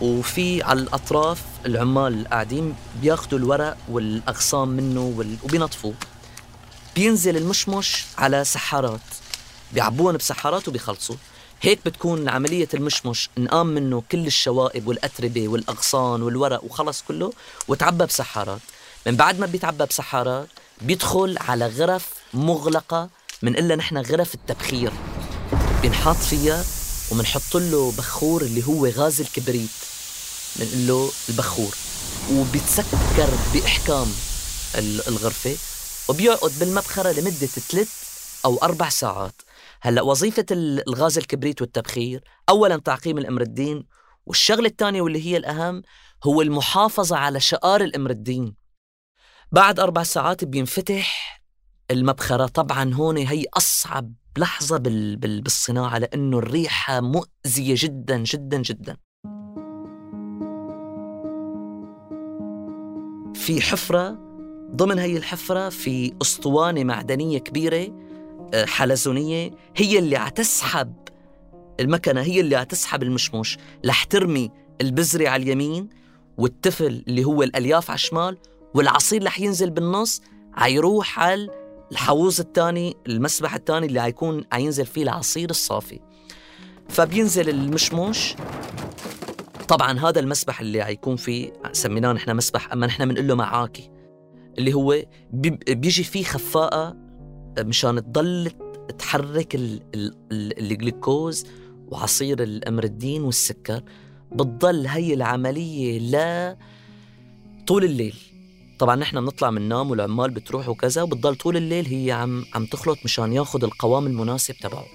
وفي 0.01 0.63
على 0.63 0.79
الأطراف 0.79 1.41
العمال 1.65 2.19
القاعدين 2.19 2.75
بياخذوا 3.01 3.39
الورق 3.39 3.77
والأغصان 3.89 4.67
منه 4.67 5.13
وال... 5.17 5.35
وبينظفوه. 5.43 5.93
بينزل 6.95 7.37
المشمش 7.37 8.05
على 8.17 8.43
سحارات. 8.43 8.99
بيعبوهم 9.73 10.17
بسحارات 10.17 10.67
وبيخلصوا. 10.67 11.15
هيك 11.61 11.79
بتكون 11.85 12.29
عملية 12.29 12.67
المشمش 12.73 13.29
انقام 13.37 13.67
منه 13.67 14.03
كل 14.11 14.27
الشوائب 14.27 14.87
والأتربة 14.87 15.47
والأغصان 15.47 16.21
والورق 16.21 16.63
وخلص 16.63 17.03
كله 17.07 17.33
وتعبى 17.67 18.05
بسحارات. 18.05 18.61
من 19.07 19.15
بعد 19.15 19.39
ما 19.39 19.45
بيتعبى 19.45 19.85
بسحارات 19.85 20.47
بيدخل 20.81 21.37
على 21.37 21.67
غرف 21.67 22.09
مغلقة 22.33 23.09
من 23.41 23.55
إلا 23.57 23.75
نحن 23.75 23.97
غرف 23.97 24.35
التبخير. 24.35 24.91
بنحط 25.83 26.15
فيها 26.15 26.63
وبنحط 27.13 27.55
له 27.55 27.91
بخور 27.91 28.41
اللي 28.41 28.67
هو 28.67 28.87
غاز 28.87 29.21
الكبريت. 29.21 29.69
بنقول 30.55 30.87
له 30.87 31.11
البخور. 31.29 31.75
وبيتسكر 32.31 33.29
بإحكام 33.53 34.07
الغرفة 35.07 35.55
وبيقعد 36.09 36.51
بالمبخرة 36.59 37.11
لمدة 37.11 37.47
ثلاث 37.47 37.89
أو 38.45 38.57
أربع 38.57 38.89
ساعات. 38.89 39.41
هلأ 39.81 40.01
وظيفة 40.01 40.45
الغاز 40.51 41.17
الكبريت 41.17 41.61
والتبخير 41.61 42.23
أولا 42.49 42.77
تعقيم 42.77 43.17
الإمردين 43.17 43.83
والشغلة 44.25 44.67
الثانية 44.67 45.01
واللي 45.01 45.25
هي 45.25 45.37
الأهم 45.37 45.81
هو 46.23 46.41
المحافظة 46.41 47.17
على 47.17 47.39
شقار 47.39 47.81
الإمردين. 47.81 48.55
بعد 49.51 49.79
أربع 49.79 50.03
ساعات 50.03 50.43
بينفتح 50.43 51.41
المبخرة. 51.91 52.45
طبعا 52.45 52.93
هون 52.93 53.17
هي 53.17 53.45
أصعب 53.53 54.13
لحظة 54.37 54.77
بال... 54.77 55.15
بال... 55.15 55.41
بالصناعة 55.41 55.97
لأنه 55.97 56.37
الريحة 56.37 57.01
مؤذية 57.01 57.75
جدا 57.77 58.17
جدا 58.17 58.61
جدا. 58.61 58.97
في 63.35 63.61
حفرة 63.61 64.17
ضمن 64.75 64.99
هي 64.99 65.17
الحفرة 65.17 65.69
في 65.69 66.13
أسطوانة 66.21 66.83
معدنية 66.83 67.37
كبيرة 67.37 67.87
آه، 68.53 68.65
حلزونية 68.65 69.51
هي 69.75 69.99
اللي 69.99 70.15
عتسحب 70.15 70.93
المكنة 71.79 72.21
هي 72.21 72.39
اللي 72.39 72.55
عتسحب 72.55 73.03
المشموش. 73.03 73.57
رح 73.85 74.03
ترمي 74.03 74.51
البزرة 74.81 75.29
على 75.29 75.43
اليمين 75.43 75.89
والتفل 76.37 77.03
اللي 77.07 77.23
هو 77.23 77.43
الألياف 77.43 77.89
على 77.89 77.95
الشمال 77.95 78.37
والعصير 78.73 79.23
رح 79.25 79.39
ينزل 79.39 79.69
بالنص 79.69 80.21
عيروح 80.53 81.19
على 81.19 81.62
الحوض 81.93 82.39
الثاني 82.39 82.95
المسبح 83.07 83.55
الثاني 83.55 83.85
اللي 83.85 84.01
حيكون 84.01 84.43
حينزل 84.51 84.85
فيه 84.85 85.03
العصير 85.03 85.49
الصافي. 85.49 85.99
فبينزل 86.89 87.49
المشموش. 87.49 88.35
طبعا 89.67 89.99
هذا 89.99 90.19
المسبح 90.19 90.61
اللي 90.61 90.83
حيكون 90.83 91.15
فيه 91.15 91.53
سميناه 91.71 92.13
نحن 92.13 92.35
مسبح 92.35 92.71
أما 92.71 92.87
نحن 92.87 93.05
بنقول 93.05 93.27
له 93.27 93.35
معاكي 93.35 93.91
اللي 94.57 94.73
هو 94.73 95.01
بيجي 95.67 96.03
فيه 96.03 96.23
خفاقه 96.23 96.95
مشان 97.59 98.03
تضل 98.03 98.51
تحرك 98.99 99.55
الجلوكوز 100.31 101.45
وعصير 101.87 102.43
الأمردين 102.43 103.23
والسكر. 103.23 103.83
بتضل 104.31 104.87
هي 104.87 105.13
العملية 105.13 105.99
لا 105.99 106.57
طول 107.67 107.83
الليل. 107.83 108.15
طبعا 108.79 108.95
نحن 108.95 109.19
بنطلع 109.19 109.51
من 109.51 109.69
نام 109.69 109.91
والعمال 109.91 110.31
بتروح 110.31 110.69
وكذا 110.69 111.01
وبتضل 111.01 111.35
طول 111.35 111.57
الليل 111.57 111.85
هي 111.85 112.11
عم 112.11 112.45
عم 112.53 112.65
تخلط 112.65 112.97
مشان 113.05 113.33
ياخذ 113.33 113.63
القوام 113.63 114.07
المناسب 114.07 114.55
تبعه. 114.55 114.85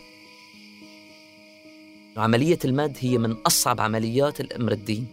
عملية 2.17 2.59
المد 2.65 2.97
هي 3.01 3.19
من 3.19 3.33
أصعب 3.33 3.81
عمليات 3.81 4.41
الإمردين 4.41 5.07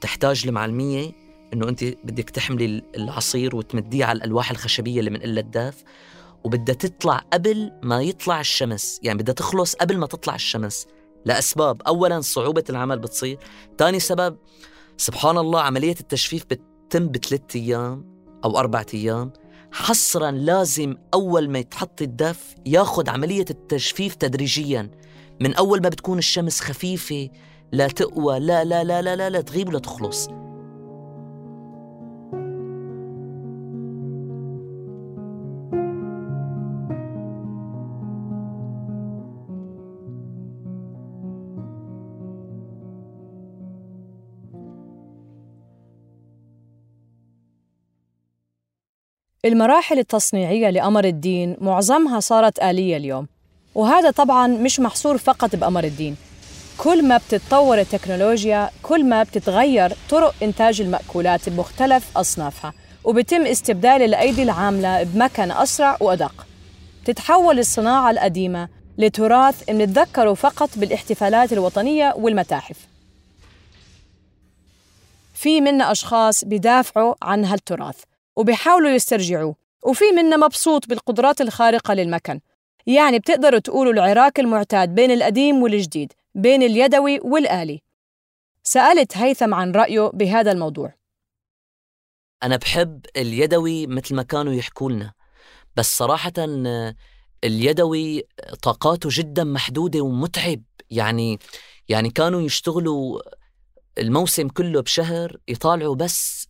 تحتاج 0.00 0.42
المعلمية 0.46 1.12
إنه 1.52 1.68
أنت 1.68 1.84
بدك 1.84 2.30
تحملي 2.30 2.82
العصير 2.96 3.56
وتمديه 3.56 4.04
على 4.04 4.16
الألواح 4.16 4.50
الخشبية 4.50 4.98
اللي 4.98 5.10
من 5.10 5.22
قلة 5.22 5.40
الداف 5.40 5.84
وبدها 6.44 6.74
تطلع 6.74 7.16
قبل 7.32 7.72
ما 7.82 8.02
يطلع 8.02 8.40
الشمس. 8.40 9.00
يعني 9.02 9.18
بدها 9.18 9.34
تخلص 9.34 9.74
قبل 9.74 9.98
ما 9.98 10.06
تطلع 10.06 10.34
الشمس 10.34 10.86
لأسباب. 11.24 11.82
أولا 11.82 12.20
صعوبة 12.20 12.64
العمل 12.70 12.98
بتصير. 12.98 13.38
ثاني 13.78 14.00
سبب 14.00 14.36
سبحان 14.96 15.38
الله 15.38 15.60
عملية 15.60 15.96
التجفيف 16.00 16.44
بت 16.44 16.60
تتم 16.90 17.08
بثلاث 17.08 17.56
أيام 17.56 18.04
أو 18.44 18.58
أربعة 18.58 18.86
أيام. 18.94 19.32
حصرا 19.72 20.30
لازم 20.30 20.96
أول 21.14 21.50
ما 21.50 21.58
يتحط 21.58 22.02
الدف 22.02 22.54
ياخذ 22.66 23.10
عملية 23.10 23.44
التجفيف 23.50 24.14
تدريجيا. 24.14 24.90
من 25.40 25.54
أول 25.54 25.82
ما 25.82 25.88
بتكون 25.88 26.18
الشمس 26.18 26.60
خفيفة 26.60 27.28
لا 27.72 27.88
تقوى 27.88 28.38
لا 28.38 28.64
لا 28.64 28.84
لا 28.84 29.02
لا 29.02 29.16
لا, 29.16 29.30
لا 29.30 29.40
تغيب 29.40 29.68
ولا 29.68 29.78
تخلص. 29.78 30.28
المراحل 49.48 49.98
التصنيعية 49.98 50.70
لأمر 50.70 51.04
الدين 51.04 51.56
معظمها 51.60 52.20
صارت 52.20 52.58
آلية 52.58 52.96
اليوم. 52.96 53.26
وهذا 53.74 54.10
طبعاً 54.10 54.46
مش 54.46 54.80
محصور 54.80 55.18
فقط 55.18 55.56
بأمر 55.56 55.84
الدين. 55.84 56.16
كل 56.78 57.04
ما 57.08 57.16
بتتطور 57.16 57.80
التكنولوجيا 57.80 58.70
كل 58.82 59.04
ما 59.04 59.22
بتتغير 59.22 59.92
طرق 60.10 60.34
إنتاج 60.42 60.80
المأكولات 60.80 61.48
بمختلف 61.48 62.16
أصنافها 62.16 62.72
وبتم 63.04 63.46
استبدال 63.46 64.02
الأيدي 64.02 64.42
العاملة 64.42 65.02
بمكن 65.02 65.50
أسرع 65.50 65.96
وأدق. 66.00 66.46
تتحول 67.04 67.58
الصناعة 67.58 68.10
القديمة 68.10 68.68
لتراث 68.98 69.70
منتذكره 69.70 70.34
فقط 70.34 70.70
بالاحتفالات 70.76 71.52
الوطنية 71.52 72.14
والمتاحف. 72.16 72.76
في 75.34 75.60
منا 75.60 75.92
أشخاص 75.92 76.44
بيدافعوا 76.44 77.14
عن 77.22 77.44
هالتراث. 77.44 77.96
وبيحاولوا 78.38 78.90
يسترجعوه. 78.90 79.56
وفي 79.86 80.04
منا 80.16 80.36
مبسوط 80.36 80.88
بالقدرات 80.88 81.40
الخارقة 81.40 81.94
للمكن. 81.94 82.40
يعني 82.86 83.18
بتقدروا 83.18 83.60
تقولوا 83.60 83.92
العراك 83.92 84.40
المعتاد 84.40 84.94
بين 84.94 85.10
القديم 85.10 85.62
والجديد 85.62 86.12
بين 86.34 86.62
اليدوي 86.62 87.20
والآلي. 87.20 87.82
سألت 88.62 89.16
هيثم 89.16 89.54
عن 89.54 89.72
رأيه 89.72 90.10
بهذا 90.14 90.52
الموضوع. 90.52 90.94
أنا 92.42 92.56
بحب 92.56 93.06
اليدوي 93.16 93.86
مثل 93.86 94.14
ما 94.14 94.22
كانوا 94.22 94.52
يحكوا 94.52 94.90
لنا 94.90 95.12
بس 95.76 95.98
صراحة 95.98 96.32
اليدوي 97.44 98.24
طاقاته 98.62 99.08
جدا 99.12 99.44
محدودة 99.44 100.00
ومتعب. 100.00 100.62
يعني 100.90 101.38
يعني 101.88 102.10
كانوا 102.10 102.42
يشتغلوا 102.42 103.20
الموسم 103.98 104.48
كله 104.48 104.80
بشهر 104.80 105.36
يطالعوا 105.48 105.94
بس 105.94 106.48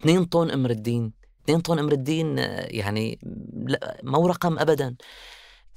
2 0.00 0.24
طن 0.24 0.50
أمر 0.50 0.70
الدين. 0.70 1.17
2 1.48 1.60
طن 1.60 1.78
أمر 1.78 1.92
الدين 1.92 2.38
يعني 2.38 3.18
لا 3.66 4.00
مو 4.02 4.26
رقم 4.26 4.58
ابدا. 4.58 4.94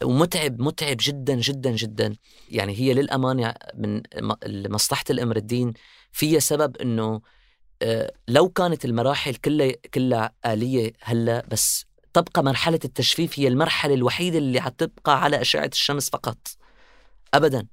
ومتعب 0.04 0.62
متعب 0.62 0.98
جدا 1.00 1.36
جدا 1.36 1.72
جدا. 1.72 2.16
يعني 2.50 2.74
هي 2.80 2.94
للامانه 2.94 3.54
من 3.76 4.02
مصلحه 4.46 5.04
الأمر 5.10 5.36
الدين. 5.36 5.74
فيها 6.12 6.40
سبب 6.40 6.78
إنه 6.78 7.22
آه، 7.82 8.14
لو 8.28 8.50
كانت 8.50 8.86
المراحل 8.86 9.36
كلها 9.36 9.72
كلها 9.94 10.34
آلية 10.46 10.94
هلأ 11.02 11.46
بس 11.52 11.86
تبقى 12.14 12.44
مرحلة 12.44 12.80
التجفيف 12.86 13.40
هي 13.40 13.48
المرحلة 13.48 13.94
الوحيدة 13.94 14.38
اللي 14.38 14.62
حتبقى 14.62 15.24
على 15.24 15.42
أشعة 15.42 15.70
الشمس 15.74 16.10
فقط. 16.10 16.38
أبدا. 17.34 17.68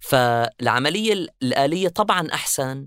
فالعملية 0.00 1.26
الآلية 1.42 1.88
طبعا 1.88 2.28
أحسن. 2.32 2.86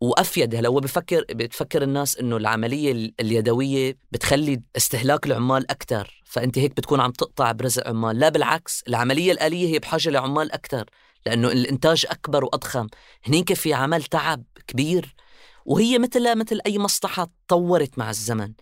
وافيد 0.00 0.54
هلا 0.54 0.68
هو 0.68 0.80
بفكر 0.80 1.24
بتفكر 1.30 1.82
الناس 1.82 2.16
إنه 2.18 2.36
العملية 2.36 3.12
اليدوية 3.20 3.98
بتخلي 4.12 4.62
استهلاك 4.76 5.26
العمال 5.26 5.70
أكثر 5.70 6.22
فأنت 6.26 6.58
هيك 6.58 6.70
بتكون 6.70 7.00
عم 7.00 7.10
تقطع 7.10 7.52
برزق 7.52 7.88
عمال. 7.88 8.18
لا 8.18 8.28
بالعكس 8.28 8.82
العملية 8.88 9.32
الآلية 9.32 9.74
هي 9.74 9.78
بحاجة 9.78 10.10
لعمال 10.10 10.52
أكثر 10.52 10.84
لأنه 11.26 11.48
الإنتاج 11.48 12.06
أكبر 12.10 12.44
وأضخم. 12.44 12.86
هنيك 13.26 13.52
في 13.52 13.74
عمل 13.74 14.02
تعب 14.02 14.44
كبير 14.66 15.14
وهي 15.64 15.98
مثل 15.98 16.38
مثل 16.38 16.60
أي 16.66 16.78
مصلحة 16.78 17.28
تطورت 17.48 17.98
مع 17.98 18.10
الزمن. 18.10 18.52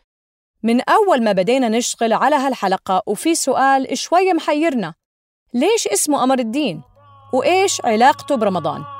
من 0.62 0.80
أول 0.80 1.24
ما 1.24 1.32
بدينا 1.32 1.68
نشتغل 1.68 2.12
على 2.12 2.36
هالحلقة 2.36 3.02
وفي 3.06 3.34
سؤال 3.34 3.98
شوي 3.98 4.32
محيرنا. 4.32 4.94
ليش 5.54 5.86
اسمه 5.86 6.20
قمر 6.20 6.38
الدين؟ 6.38 6.82
وإيش 7.32 7.80
علاقته 7.84 8.34
برمضان؟ 8.36 8.93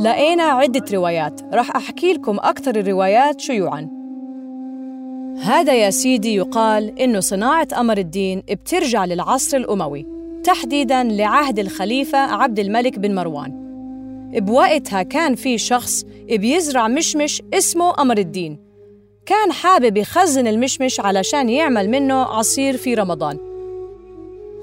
لقينا 0.00 0.42
عدة 0.42 0.84
روايات. 0.92 1.40
رح 1.54 1.76
أحكي 1.76 2.12
لكم 2.12 2.36
أكثر 2.38 2.76
الروايات 2.76 3.40
شيوعاً. 3.40 3.88
هذا 5.42 5.74
يا 5.74 5.90
سيدي 5.90 6.34
يقال 6.34 7.00
إنه 7.00 7.20
صناعة 7.20 7.68
أمر 7.78 7.98
الدين 7.98 8.42
بترجع 8.50 9.04
للعصر 9.04 9.56
الأموي 9.56 10.06
تحديداً 10.44 11.02
لعهد 11.02 11.58
الخليفة 11.58 12.18
عبد 12.18 12.58
الملك 12.58 12.98
بن 12.98 13.14
مروان. 13.14 13.52
بوقتها 14.34 15.02
كان 15.02 15.34
في 15.34 15.58
شخص 15.58 16.04
بيزرع 16.30 16.88
مشمش 16.88 17.42
اسمه 17.54 17.94
أمر 18.02 18.18
الدين. 18.18 18.58
كان 19.26 19.52
حابب 19.52 19.96
يخزن 19.96 20.46
المشمش 20.46 21.00
علشان 21.00 21.48
يعمل 21.48 21.90
منه 21.90 22.14
عصير 22.14 22.76
في 22.76 22.94
رمضان. 22.94 23.49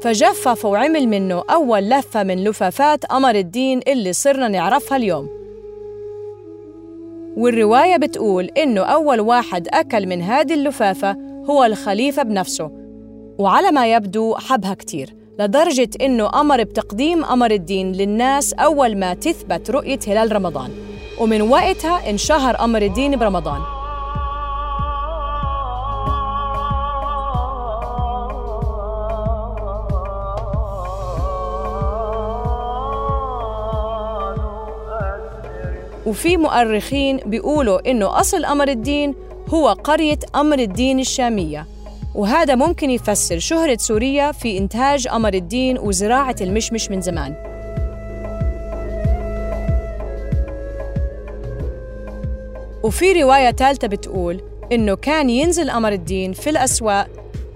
فجفف 0.01 0.65
وعمل 0.65 1.07
منه 1.07 1.43
أول 1.49 1.89
لفة 1.89 2.23
من 2.23 2.43
لفافات 2.43 3.05
قمر 3.05 3.35
الدين 3.35 3.79
اللي 3.87 4.13
صرنا 4.13 4.47
نعرفها 4.47 4.97
اليوم. 4.97 5.29
والرواية 7.37 7.97
بتقول 7.97 8.45
إنه 8.45 8.81
أول 8.81 9.19
واحد 9.19 9.67
أكل 9.73 10.07
من 10.07 10.21
هذه 10.21 10.53
اللفافة 10.53 11.17
هو 11.49 11.63
الخليفة 11.63 12.23
بنفسه 12.23 12.71
وعلى 13.37 13.71
ما 13.71 13.93
يبدو 13.93 14.35
حبها 14.35 14.73
كتير 14.73 15.15
لدرجة 15.39 15.89
إنه 16.01 16.41
أمر 16.41 16.63
بتقديم 16.63 17.25
قمر 17.25 17.51
الدين 17.51 17.91
للناس 17.91 18.53
أول 18.53 18.97
ما 18.97 19.13
تثبت 19.13 19.71
رؤية 19.71 19.99
هلال 20.07 20.35
رمضان 20.35 20.69
ومن 21.21 21.41
وقتها 21.41 22.09
انشهر 22.09 22.55
قمر 22.55 22.81
الدين 22.81 23.15
برمضان. 23.15 23.76
وفي 36.07 36.37
مؤرخين 36.37 37.17
بيقولوا 37.17 37.91
إنه 37.91 38.19
أصل 38.19 38.45
أمر 38.45 38.67
الدين 38.67 39.15
هو 39.49 39.67
قرية 39.69 40.19
أمر 40.35 40.59
الدين 40.59 40.99
الشامية. 40.99 41.65
وهذا 42.15 42.55
ممكن 42.55 42.89
يفسر 42.89 43.39
شهرة 43.39 43.77
سوريا 43.79 44.31
في 44.31 44.57
إنتاج 44.57 45.07
أمر 45.07 45.33
الدين 45.33 45.77
وزراعة 45.77 46.35
المشمش 46.41 46.91
من 46.91 47.01
زمان. 47.01 47.35
وفي 52.83 53.23
رواية 53.23 53.51
ثالثة 53.51 53.87
بتقول 53.87 54.41
إنه 54.71 54.95
كان 54.95 55.29
ينزل 55.29 55.69
أمر 55.69 55.91
الدين 55.91 56.33
في 56.33 56.49
الأسواق 56.49 57.07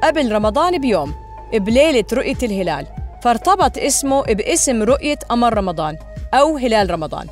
قبل 0.03 0.31
رمضان 0.31 0.81
بيوم 0.81 1.13
بليلة 1.53 2.05
رؤية 2.13 2.37
الهلال 2.43 2.85
فارتبط 3.23 3.77
اسمه 3.77 4.23
باسم 4.23 4.83
رؤية 4.83 5.19
أمر 5.31 5.53
رمضان 5.53 5.97
أو 6.33 6.57
هلال 6.57 6.91
رمضان. 6.91 7.27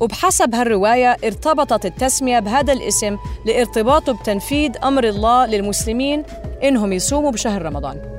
وبحسب 0.00 0.54
هالرواية 0.54 1.16
ارتبطت 1.24 1.86
التسمية 1.86 2.38
بهذا 2.38 2.72
الاسم 2.72 3.18
لارتباطه 3.46 4.12
بتنفيذ 4.12 4.70
أمر 4.84 5.04
الله 5.04 5.46
للمسلمين 5.46 6.24
إنهم 6.62 6.92
يصوموا 6.92 7.30
بشهر 7.30 7.62
رمضان. 7.62 8.12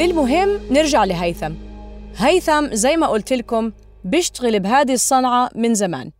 المهم 0.00 0.60
نرجع 0.70 1.04
لهيثم. 1.04 1.54
هيثم 2.16 2.74
زي 2.74 2.96
ما 2.96 3.06
قلت 3.06 3.32
لكم 3.32 3.72
بيشتغل 4.04 4.60
بهذه 4.60 4.92
الصنعة 4.92 5.50
من 5.54 5.74
زمان. 5.74 6.10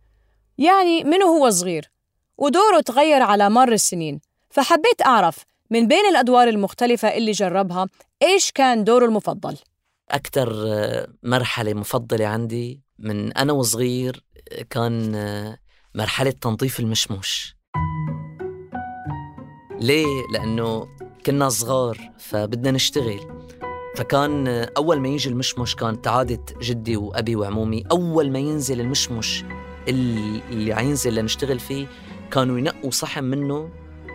يعني 0.57 1.03
من 1.03 1.23
هو 1.23 1.49
صغير؟ 1.49 1.91
ودوره 2.37 2.79
تغير 2.79 3.21
على 3.21 3.49
مر 3.49 3.71
السنين. 3.71 4.19
فحبيت 4.49 5.01
أعرف 5.05 5.37
من 5.69 5.87
بين 5.87 6.05
الأدوار 6.09 6.47
المختلفة 6.47 7.07
اللي 7.07 7.31
جربها 7.31 7.87
إيش 8.23 8.51
كان 8.51 8.83
دوره 8.83 9.05
المفضل؟ 9.05 9.57
أكثر 10.09 10.49
مرحلة 11.23 11.73
مفضلة 11.73 12.25
عندي 12.25 12.81
من 12.99 13.33
أنا 13.33 13.53
وصغير 13.53 14.23
كان 14.69 15.15
مرحلة 15.95 16.31
تنظيف 16.31 16.79
المشموش. 16.79 17.57
ليه؟ 19.79 20.23
لأنه 20.33 20.87
كنا 21.25 21.49
صغار 21.49 22.11
فبدنا 22.19 22.71
نشتغل. 22.71 23.19
فكان 23.95 24.47
أول 24.77 24.99
ما 24.99 25.07
يجي 25.07 25.29
المشمش 25.29 25.75
كانت 25.75 26.07
عادة 26.07 26.43
جدي 26.61 26.97
وأبي 26.97 27.35
وعمومي 27.35 27.83
أول 27.91 28.31
ما 28.31 28.39
ينزل 28.39 28.81
المشمش 28.81 29.43
اللي 29.87 30.73
عينزل 30.73 31.15
لنشتغل 31.15 31.59
فيه 31.59 31.87
كانوا 32.31 32.59
ينقوا 32.59 32.91
صحن 32.91 33.23
منه 33.23 33.69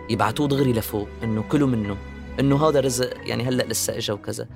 يبعتوه 0.09 0.47
دغري 0.47 0.73
لفوق 0.73 1.07
إنه 1.23 1.43
كلوا 1.51 1.67
منه 1.67 1.97
إنه 2.39 2.67
هذا 2.67 2.79
رزق 2.79 3.27
يعني 3.27 3.43
هلأ 3.43 3.63
لسه 3.63 3.97
إجا 3.97 4.13
وكذا. 4.13 4.47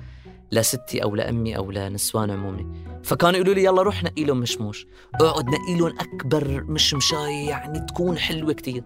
لستي 0.52 1.02
أو 1.02 1.16
لامي 1.16 1.56
أو 1.56 1.70
لنسوان 1.70 2.30
عمومي. 2.30 2.66
فكانوا 3.02 3.36
يقولوا 3.36 3.54
لي 3.54 3.64
يلا 3.64 3.82
روح 3.82 4.04
نقي 4.04 4.24
لهم 4.24 4.40
مشموش. 4.40 4.86
اقعد 5.14 5.46
نقي 5.48 5.78
لهم 5.78 5.94
أكبر 6.00 6.64
مشمشاي 6.64 7.46
يعني 7.46 7.80
تكون 7.80 8.18
حلوة 8.18 8.52
كتير. 8.52 8.82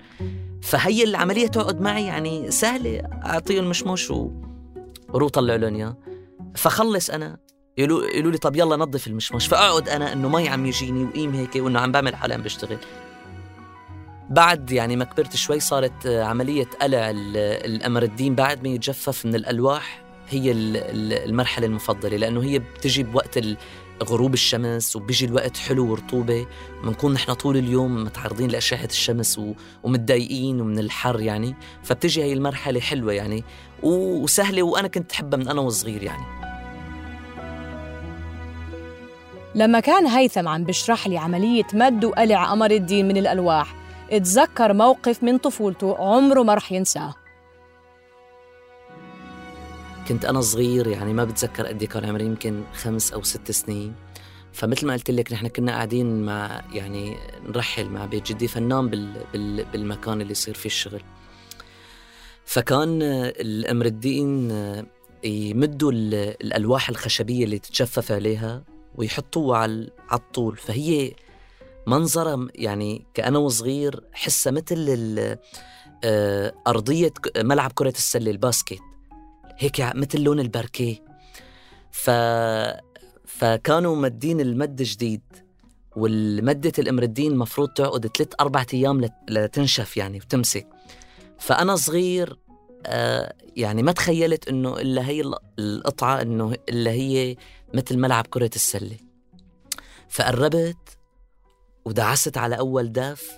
فهي 0.63 1.05
العملية 1.05 1.47
تقعد 1.47 1.81
معي 1.81 2.07
يعني 2.07 2.51
سهلة 2.51 3.01
أعطيهم 3.01 3.71
مشموش. 3.71 4.13
وروح 5.09 5.31
طلع 5.31 5.57
لهم 5.57 5.75
إياه. 5.75 5.97
فخلص 6.55 7.11
أنا 7.11 7.39
يقولوا 7.79 8.05
يقولوا 8.05 8.33
لي 8.33 8.39
طب 8.39 8.57
يلا 8.57 8.77
نظف 8.77 9.07
المشمش 9.07 9.47
فأقعد 9.47 9.89
أنا 9.89 10.13
إنه 10.13 10.29
مي 10.29 10.49
عم 10.49 10.67
يجيني 10.67 11.05
وقيم 11.05 11.35
هيك 11.35 11.57
وإنه 11.57 11.81
عم 11.81 11.93
بعمل 11.93 12.17
حالي 12.17 12.35
عم 12.35 12.43
بشتغل. 12.43 12.79
بعد 14.31 14.71
يعني 14.71 14.97
ما 14.97 15.05
كبرت 15.05 15.37
شوي 15.37 15.61
صارت 15.61 16.07
عملية 16.07 16.67
قلع 16.83 17.11
الأمر 17.11 18.03
الدين 18.03 18.35
بعد 18.35 18.63
ما 18.63 18.69
يتجفف 18.69 19.27
من 19.27 19.35
الألواح. 19.35 20.02
هي 20.33 20.53
المرحلة 21.25 21.67
المفضلة 21.67 22.17
لأنه 22.17 22.43
هي 22.43 22.59
بتجي 22.59 23.03
بوقت 23.03 23.39
غروب 24.03 24.35
الشمس 24.35 24.97
وبيجي 24.97 25.27
الوقت 25.27 25.57
حلو 25.57 25.91
ورطوبة. 25.91 26.47
بنكون 26.85 27.13
نحن 27.13 27.33
طول 27.33 27.57
اليوم 27.57 28.05
متعرضين 28.05 28.51
لأشعة 28.51 28.85
الشمس 28.85 29.41
ومتضايقين 29.83 30.61
ومن 30.61 30.79
الحر 30.79 31.21
يعني. 31.21 31.55
فبتجي 31.83 32.23
هي 32.23 32.33
المرحلة 32.33 32.81
حلوة 32.81 33.13
يعني 33.13 33.45
وسهلة 33.83 34.63
وأنا 34.63 34.89
كنت 34.89 35.13
أحبها 35.13 35.39
من 35.39 35.49
أنا 35.49 35.61
وصغير 35.61 36.03
يعني. 36.03 36.25
لما 39.55 39.81
كان 39.81 40.07
هيثم 40.07 40.49
عم 40.49 40.65
بشرح 40.65 41.07
لي 41.07 41.19
عملية 41.19 41.67
مد 41.75 42.05
وقلع 42.05 42.51
قمر 42.51 42.71
الدين 42.71 43.09
من 43.09 43.17
الألواح 43.17 43.75
اتذكر 44.11 44.73
موقف 44.73 45.23
من 45.23 45.39
طفولته 45.39 45.97
عمره 45.99 46.43
ما 46.43 46.55
رح 46.55 46.73
ينساه. 46.73 47.22
كنت 50.13 50.25
أنا 50.25 50.41
صغير 50.41 50.87
يعني 50.87 51.13
ما 51.13 51.25
بتذكر 51.25 51.67
قد 51.67 51.83
إيه 51.83 51.89
كان 51.89 52.05
عمري 52.05 52.25
يمكن 52.25 52.65
خمس 52.75 53.13
أو 53.13 53.23
ست 53.23 53.51
سنين. 53.51 53.95
فمثل 54.53 54.87
ما 54.87 54.93
قلت 54.93 55.11
لك 55.11 55.33
نحن 55.33 55.49
كنا 55.49 55.73
قاعدين 55.73 56.23
مع 56.23 56.63
يعني 56.73 57.17
نرحل 57.47 57.89
مع 57.89 58.07
بيت 58.07 58.33
جدي 58.33 58.49
فنان 58.49 58.89
بال 58.89 59.25
بال 59.33 59.65
بالمكان 59.65 60.21
اللي 60.21 60.33
يصير 60.33 60.55
فيه 60.55 60.67
الشغل. 60.67 61.03
فكان 62.45 63.03
الأمر 63.03 63.87
الدين 63.87 64.51
يمدوا 65.25 65.93
الألواح 65.93 66.89
الخشبية 66.89 67.45
اللي 67.45 67.59
تتشفف 67.59 68.13
عليها 68.13 68.65
ويحطوها 68.95 69.59
على 69.59 69.91
الطول. 70.13 70.57
فهي 70.57 71.13
منظرة 71.87 72.49
يعني 72.55 73.07
كأنا 73.15 73.39
وصغير 73.39 74.05
حسها 74.13 74.51
مثل 74.51 75.37
آه، 76.05 76.55
أرضية 76.67 77.13
ملعب 77.37 77.73
كرة 77.75 77.95
السلة 77.97 78.31
الباسكت. 78.31 78.92
هيك 79.63 79.81
مثل 79.95 80.21
لون 80.21 80.41
الباركيه 80.41 81.05
ف 81.91 82.11
فكانوا 83.25 83.97
مدين 83.97 84.41
المد 84.41 84.83
جديد 84.83 85.23
والمدة 85.97 86.73
الدين 86.79 87.33
المفروض 87.33 87.69
تعقد 87.69 88.07
ثلاث 88.07 88.29
أربعة 88.41 88.67
أيام 88.75 89.09
لتنشف 89.29 89.97
يعني 89.97 90.19
وتمسك 90.19 90.67
فأنا 91.39 91.77
صغير 91.77 92.39
آه 92.87 93.35
يعني 93.57 93.83
ما 93.83 93.93
تخيلت 93.93 94.49
إنه 94.49 94.77
إلا 94.77 95.09
هي 95.09 95.23
القطعة 95.59 96.23
إنه 96.23 96.55
إلا 96.69 96.91
هي 96.91 97.37
مثل 97.75 97.99
ملعب 97.99 98.27
كرة 98.27 98.51
السلة. 98.55 98.97
فقربت 100.09 100.99
ودعست 101.85 102.39
على 102.39 102.59
أول 102.59 102.93
دف 102.93 103.31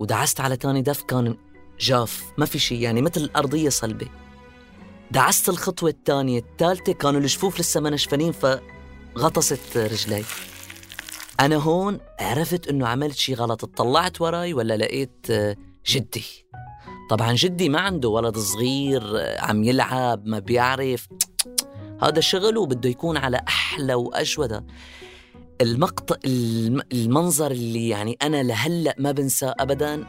ودعست 0.00 0.40
على 0.40 0.56
تاني 0.56 0.82
دف 0.82 1.02
كان 1.02 1.36
جاف 1.80 2.32
ما 2.38 2.46
في 2.46 2.58
شيء 2.58 2.80
يعني 2.80 3.02
مثل 3.02 3.20
الأرضية 3.20 3.68
صلبة. 3.68 4.08
دعست 5.10 5.48
الخطوة 5.48 5.90
الثانية 5.90 6.38
الثالثة. 6.38 6.92
كانوا 6.92 7.20
الجفوف 7.20 7.60
لسه 7.60 7.80
ما 7.80 7.90
نشفانين 7.90 8.32
فغطست 8.32 9.76
رجلي. 9.76 10.24
أنا 11.40 11.56
هون 11.56 12.00
عرفت 12.20 12.68
إنه 12.68 12.86
عملت 12.86 13.16
شي 13.16 13.34
غلط. 13.34 13.64
اطلعت 13.64 14.20
وراي 14.20 14.54
ولا 14.54 14.76
لقيت 14.76 15.26
جدي؟ 15.86 16.46
طبعا 17.10 17.32
جدي 17.32 17.68
ما 17.68 17.80
عنده 17.80 18.08
ولد 18.08 18.38
صغير 18.38 19.02
عم 19.38 19.64
يلعب 19.64 20.26
ما 20.26 20.38
بيعرف. 20.38 21.08
هذا 22.02 22.20
شغله 22.20 22.66
بده 22.66 22.90
يكون 22.90 23.16
على 23.16 23.40
أحلى 23.48 23.94
وأجودة 23.94 24.64
المقطع 25.60 26.16
المنظر 26.92 27.50
اللي 27.50 27.88
يعني 27.88 28.18
أنا 28.22 28.42
لهلأ 28.42 28.94
ما 28.98 29.12
بنساه 29.12 29.54
أبدا. 29.58 30.04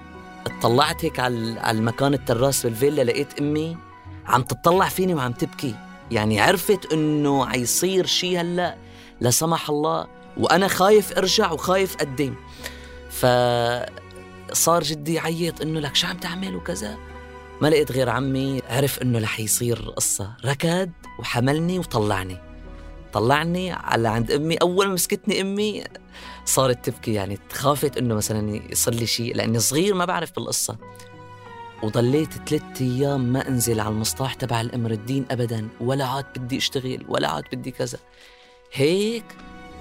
اطلعت 0.45 1.05
هيك 1.05 1.19
على 1.19 1.71
المكان 1.71 2.13
التراس 2.13 2.65
بالفيلا 2.65 3.03
لقيت 3.03 3.39
أمي 3.39 3.90
عم 4.31 4.41
تطلع 4.41 4.89
فيني 4.89 5.13
وعم 5.13 5.31
تبكي. 5.31 5.75
يعني 6.11 6.41
عرفت 6.41 6.93
إنه 6.93 7.45
عيصير 7.45 8.05
شيء 8.05 8.41
هلأ 8.41 8.77
لا 9.21 9.29
سمح 9.29 9.69
الله 9.69 10.07
وأنا 10.37 10.67
خايف 10.67 11.17
أرجع 11.17 11.51
وخايف 11.51 11.95
أقدم. 11.95 12.35
فصار 13.09 14.83
جدي 14.83 15.13
يعيط 15.13 15.61
إنه 15.61 15.79
لك 15.79 15.95
شو 15.95 16.07
عم 16.07 16.17
تعمل 16.17 16.55
وكذا. 16.55 16.97
ما 17.61 17.67
لقيت 17.67 17.91
غير 17.91 18.09
عمي 18.09 18.61
عرف 18.69 19.01
إنه 19.01 19.19
رح 19.19 19.39
يصير 19.39 19.93
قصة. 19.95 20.35
ركض 20.45 20.91
وحملني 21.19 21.79
وطلعني. 21.79 22.37
طلعني 23.13 23.71
على 23.71 24.07
عند 24.07 24.31
أمي. 24.31 24.55
أول 24.55 24.87
ما 24.87 24.93
مسكتني 24.93 25.41
أمي 25.41 25.83
صارت 26.45 26.85
تبكي. 26.85 27.13
يعني 27.13 27.39
خافت 27.51 27.97
إنه 27.97 28.15
مثلا 28.15 28.61
يصير 28.71 28.93
لي 28.93 29.05
شيء 29.05 29.35
لأني 29.35 29.59
صغير 29.59 29.93
ما 29.93 30.05
بعرف 30.05 30.35
بالقصة. 30.35 30.77
وضليت 31.83 32.29
ثلاثة 32.49 32.85
أيام 32.85 33.21
ما 33.21 33.47
أنزل 33.47 33.79
على 33.79 33.89
المصطاح 33.89 34.33
تبع 34.33 34.61
الأمر 34.61 34.91
الدين 34.91 35.25
أبدا 35.31 35.67
ولا 35.81 36.05
عاد 36.05 36.25
بدي 36.37 36.57
أشتغل 36.57 37.05
ولا 37.09 37.29
عاد 37.29 37.43
بدي 37.53 37.71
كذا. 37.71 37.97
هيك 38.73 39.25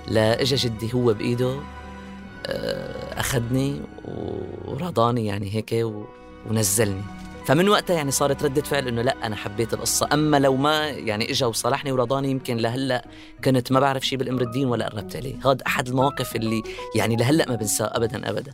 لا 0.08 0.42
إجا 0.42 0.56
جدي 0.56 0.94
هو 0.94 1.14
بإيده 1.14 1.60
آه، 2.46 3.20
أخذني 3.20 3.80
ورضاني 4.64 5.26
يعني 5.26 5.54
هيك 5.54 5.86
ونزلني. 6.50 7.02
فمن 7.46 7.68
وقتها 7.68 7.96
يعني 7.96 8.10
صارت 8.10 8.44
ردة 8.44 8.62
فعل 8.62 8.88
إنه 8.88 9.02
لا 9.02 9.26
أنا 9.26 9.36
حبيت 9.36 9.74
القصة. 9.74 10.08
أما 10.12 10.38
لو 10.38 10.56
ما 10.56 10.88
يعني 10.88 11.30
إجا 11.30 11.46
وصالحني 11.46 11.92
ورضاني 11.92 12.30
يمكن 12.30 12.56
لهلأ 12.56 13.04
كنت 13.44 13.72
ما 13.72 13.80
بعرف 13.80 14.06
شيء 14.06 14.18
بالأمر 14.18 14.42
الدين 14.42 14.68
ولا 14.68 14.88
قربت 14.88 15.16
عليه. 15.16 15.34
هذا 15.44 15.58
أحد 15.66 15.88
المواقف 15.88 16.36
اللي 16.36 16.62
يعني 16.96 17.16
لهلأ 17.16 17.48
ما 17.48 17.54
بنساه 17.54 17.90
ابدا 17.96 18.30
ابدا. 18.30 18.52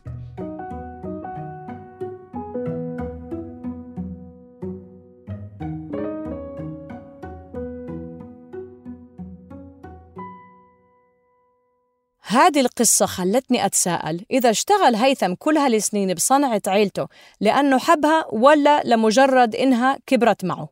هذه 12.29 12.61
القصة 12.61 13.07
خلتني 13.07 13.67
أتساءل 13.67 14.25
إذا 14.31 14.51
اشتغل 14.51 14.95
هيثم 14.95 15.35
كل 15.35 15.57
هالسنين 15.57 16.15
بصنعة 16.15 16.63
عيلته 16.67 17.07
لأنه 17.41 17.79
حبها 17.79 18.27
ولا 18.33 18.83
لمجرد 18.85 19.55
إنها 19.55 19.99
كبرت 20.07 20.45
معه؟ 20.45 20.69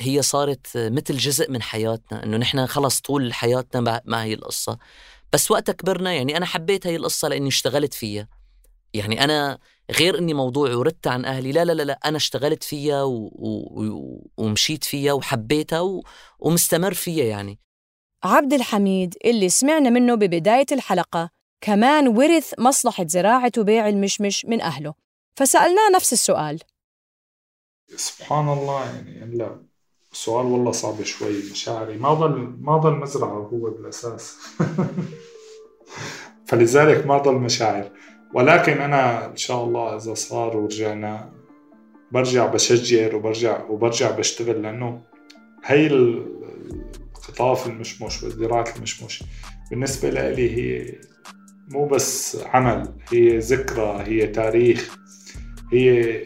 هي 0.00 0.22
صارت 0.22 0.66
مثل 0.74 1.16
جزء 1.16 1.50
من 1.50 1.62
حياتنا 1.62 2.24
إنه 2.24 2.36
نحن 2.36 2.66
خلص 2.66 3.00
طول 3.00 3.32
حياتنا 3.32 4.02
مع 4.04 4.22
هي 4.22 4.34
القصة. 4.34 4.78
بس 5.32 5.50
وقتها 5.50 5.72
كبرنا 5.72 6.12
يعني 6.12 6.36
أنا 6.36 6.46
حبيت 6.46 6.86
هي 6.86 6.96
القصة 6.96 7.28
لأني 7.28 7.48
اشتغلت 7.48 7.94
فيها. 7.94 8.28
يعني 8.94 9.24
أنا 9.24 9.58
غير 9.90 10.18
إني 10.18 10.34
موضوع 10.34 10.74
وردت 10.74 11.06
عن 11.06 11.24
أهلي 11.24 11.52
لا 11.52 11.64
لا 11.64 11.72
لا, 11.72 11.82
لا 11.82 11.98
أنا 12.04 12.16
اشتغلت 12.16 12.64
فيها 12.64 13.02
و... 13.02 13.30
و... 13.38 14.28
ومشيت 14.36 14.84
فيها 14.84 15.12
وحبيتها 15.12 15.80
و... 15.80 16.02
ومستمر 16.38 16.94
فيها 16.94 17.24
يعني. 17.24 17.58
عبد 18.24 18.52
الحميد 18.52 19.14
اللي 19.24 19.48
سمعنا 19.48 19.90
منه 19.90 20.14
ببداية 20.14 20.66
الحلقة 20.72 21.30
كمان 21.60 22.08
ورث 22.08 22.54
مصلحة 22.58 23.06
زراعة 23.08 23.52
وبيع 23.58 23.88
المشمش 23.88 24.44
من 24.44 24.60
أهله. 24.60 24.94
فسألناه 25.36 25.90
نفس 25.94 26.12
السؤال. 26.12 26.60
سبحان 27.96 28.48
الله 28.48 28.84
يعني 28.84 29.36
لا 29.36 29.62
سؤال 30.12 30.46
والله 30.46 30.72
صعب 30.72 31.02
شوي 31.02 31.50
مشاعري. 31.50 31.96
ما 31.96 32.14
ضل 32.14 32.56
ما 32.60 32.76
ضل 32.76 32.92
مزرعة 32.92 33.48
هو 33.52 33.70
بالأساس. 33.70 34.36
فلذلك 36.48 37.06
ما 37.06 37.18
ضل 37.18 37.34
مشاعر. 37.34 37.90
ولكن 38.34 38.80
أنا 38.80 39.26
إن 39.26 39.36
شاء 39.36 39.64
الله 39.64 39.96
إذا 39.96 40.14
صار 40.14 40.56
ورجعنا 40.56 41.32
برجع 42.12 42.46
بشجر 42.46 43.16
وبرجع 43.16 43.64
وبرجع 43.68 44.10
بشتغل 44.10 44.62
لأنه 44.62 45.02
هي 45.64 45.86
قطاف 47.28 47.66
المشمش 47.66 48.22
وزراعة 48.22 48.74
المشمش 48.76 49.24
بالنسبة 49.70 50.10
لي 50.10 50.56
هي 50.56 50.94
مو 51.68 51.86
بس 51.86 52.38
عمل 52.46 52.94
هي 53.12 53.38
ذكرى 53.38 54.02
هي 54.06 54.26
تاريخ 54.26 54.96
هي 55.72 56.22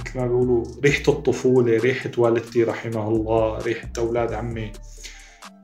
مثل 0.00 0.18
ما 0.18 0.26
بيقولوا 0.26 0.64
ريحة 0.84 1.12
الطفولة 1.12 1.76
ريحة 1.76 2.10
والدتي 2.18 2.64
رحمه 2.64 3.08
الله 3.08 3.58
ريحة 3.58 3.92
أولاد 3.98 4.32
عمي 4.32 4.72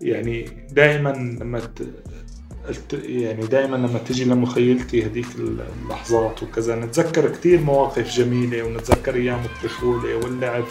يعني 0.03 0.67
دائما 0.73 1.09
لما. 1.41 1.63
يعني 2.93 3.47
دائما 3.47 3.77
لما 3.77 3.99
تجي 3.99 4.25
لمخيلتي 4.25 5.05
هذيك 5.05 5.27
اللحظات 5.39 6.43
وكذا 6.43 6.77
نتذكر 6.77 7.29
كثير 7.31 7.61
مواقف 7.61 8.17
جميلة 8.17 8.63
ونتذكر 8.63 9.15
أيام 9.15 9.41
الطفولة 9.45 10.17
واللعب 10.17 10.65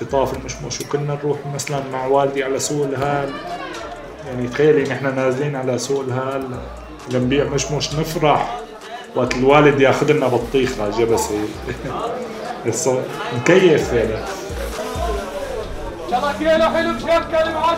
خطاف 0.00 0.34
المشمش 0.36 0.80
وكنا 0.80 1.18
نروح 1.24 1.38
مثلا 1.54 1.80
مع 1.92 2.06
والدي 2.06 2.44
على 2.44 2.58
سوق 2.58 2.86
الهال. 2.86 3.30
يعني 4.26 4.48
تخيلي 4.48 4.82
نحن 4.82 5.14
نازلين 5.16 5.56
على 5.56 5.78
سوق 5.78 6.00
الهال 6.00 6.58
لنبيع 7.10 7.44
مشمش 7.44 7.94
نفرح. 7.94 8.60
وقت 9.14 9.34
الوالد 9.34 9.80
ياخذ 9.80 10.12
لنا 10.12 10.26
بطيخ 10.26 10.80
على 10.80 10.90
جبسه 10.90 11.34
مكيف 13.36 13.92
يعني. 13.92 14.24
شبك 16.10 16.36
كيلو 16.38 16.64
حلو 16.70 16.98
شيخ 16.98 17.22
كلمة 17.30 17.72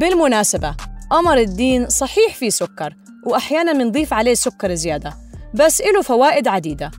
بالمناسبة 0.00 0.74
قمر 1.10 1.38
الدين 1.38 1.88
صحيح 1.88 2.34
فيه 2.34 2.50
سكر 2.50 2.94
وأحيانا 3.26 3.72
بنضيف 3.72 4.12
عليه 4.12 4.34
سكر 4.34 4.74
زيادة 4.74 5.12
بس 5.54 5.80
له 5.80 6.02
فوائد 6.02 6.48
عديدة 6.48 6.90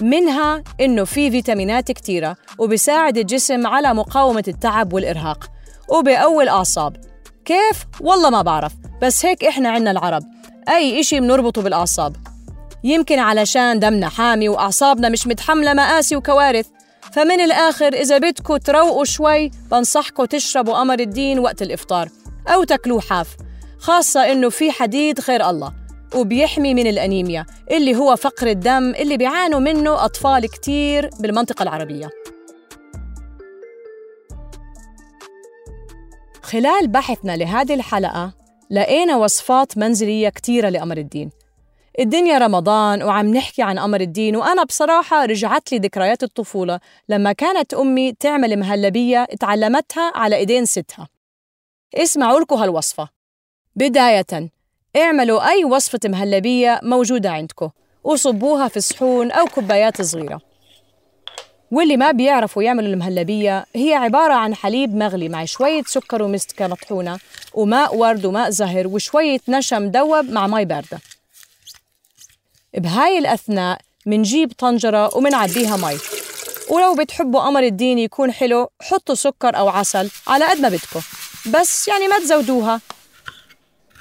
منها 0.00 0.62
إنه 0.80 1.04
فيه 1.04 1.30
فيتامينات 1.30 1.92
كتيرة 1.92 2.36
وبيساعد 2.58 3.18
الجسم 3.18 3.66
على 3.66 3.94
مقاومة 3.94 4.44
التعب 4.48 4.92
والإرهاق 4.92 5.50
وبقوي 5.88 6.42
الأعصاب. 6.42 6.96
كيف؟ 7.44 7.84
والله 8.00 8.30
ما 8.30 8.42
بعرف 8.42 8.72
بس 9.02 9.26
هيك 9.26 9.44
إحنا 9.44 9.70
عنا 9.70 9.90
العرب 9.90 10.22
أي 10.68 11.00
إشي 11.00 11.20
بنربطه 11.20 11.62
بالأعصاب. 11.62 12.16
يمكن 12.84 13.18
علشان 13.18 13.78
دمنا 13.78 14.08
حامي 14.08 14.48
وأعصابنا 14.48 15.08
مش 15.08 15.26
متحملة 15.26 15.74
مآسي 15.74 16.16
وكوارث 16.16 16.66
فمن 17.12 17.40
الآخر 17.40 17.92
إذا 17.92 18.18
بدكم 18.18 18.56
تروقوا 18.56 19.04
شوي 19.04 19.50
بنصحكم 19.70 20.24
تشربوا 20.24 20.74
قمر 20.74 21.00
الدين 21.00 21.38
وقت 21.38 21.62
الإفطار. 21.62 22.08
أو 22.50 22.64
تاكلوه 22.64 23.00
حاف 23.00 23.36
خاصة 23.78 24.32
إنه 24.32 24.48
في 24.48 24.70
حديد 24.70 25.20
خير 25.20 25.50
الله 25.50 25.72
وبيحمي 26.14 26.74
من 26.74 26.86
الأنيميا 26.86 27.46
اللي 27.70 27.96
هو 27.96 28.16
فقر 28.16 28.46
الدم 28.46 28.94
اللي 28.94 29.16
بيعانوا 29.16 29.60
منه 29.60 30.04
أطفال 30.04 30.46
كتير 30.46 31.10
بالمنطقة 31.20 31.62
العربية. 31.62 32.10
خلال 36.42 36.88
بحثنا 36.88 37.36
لهذه 37.36 37.74
الحلقة 37.74 38.32
لقينا 38.70 39.16
وصفات 39.16 39.78
منزلية 39.78 40.28
كتيرة 40.28 40.68
لقمر 40.68 40.96
الدين. 40.96 41.30
الدنيا 42.00 42.38
رمضان 42.38 43.02
وعم 43.02 43.26
نحكي 43.26 43.62
عن 43.62 43.78
قمر 43.78 44.00
الدين 44.00 44.36
وأنا 44.36 44.64
بصراحة 44.64 45.24
رجعت 45.24 45.72
لي 45.72 45.78
ذكريات 45.78 46.22
الطفولة 46.22 46.80
لما 47.08 47.32
كانت 47.32 47.74
أمي 47.74 48.12
تعمل 48.12 48.58
مهلبية 48.58 49.24
تعلمتها 49.24 50.12
على 50.14 50.36
إيدين 50.36 50.64
ستها. 50.64 51.08
اسمعوا 51.94 52.40
لكم 52.40 52.56
هالوصفة. 52.56 53.08
بداية 53.76 54.50
اعملوا 54.96 55.48
أي 55.50 55.64
وصفة 55.64 56.00
مهلبية 56.04 56.80
موجودة 56.82 57.30
عندكم 57.30 57.70
وصبوها 58.04 58.68
في 58.68 58.80
صحون 58.80 59.30
أو 59.30 59.44
كوبايات 59.46 60.02
صغيرة. 60.02 60.40
واللي 61.70 61.96
ما 61.96 62.10
بيعرفوا 62.10 62.62
يعملوا 62.62 62.88
المهلبية 62.88 63.66
هي 63.74 63.94
عبارة 63.94 64.34
عن 64.34 64.54
حليب 64.54 64.94
مغلي 64.94 65.28
مع 65.28 65.44
شوية 65.44 65.82
سكر 65.86 66.22
ومستكة 66.22 66.66
مطحونة 66.66 67.18
وماء 67.54 67.96
ورد 67.96 68.24
وماء 68.24 68.50
زهر 68.50 68.86
وشوية 68.86 69.40
نشا 69.48 69.76
مدوب 69.76 70.30
مع 70.30 70.46
مي 70.46 70.64
باردة. 70.64 70.98
بهاي 72.74 73.18
الأثناء 73.18 73.80
منجيب 74.06 74.52
طنجرة 74.52 75.16
ومنعبيها 75.16 75.76
مي 75.76 75.98
ولو 76.70 76.94
بتحبوا 76.94 77.40
قمر 77.40 77.62
الدين 77.62 77.98
يكون 77.98 78.32
حلو 78.32 78.70
حطوا 78.80 79.14
سكر 79.14 79.56
أو 79.56 79.68
عسل 79.68 80.10
على 80.26 80.44
قد 80.44 80.60
ما 80.60 80.68
بدكم. 80.68 81.00
بس 81.46 81.88
يعني 81.88 82.08
ما 82.08 82.18
تزودوها. 82.18 82.80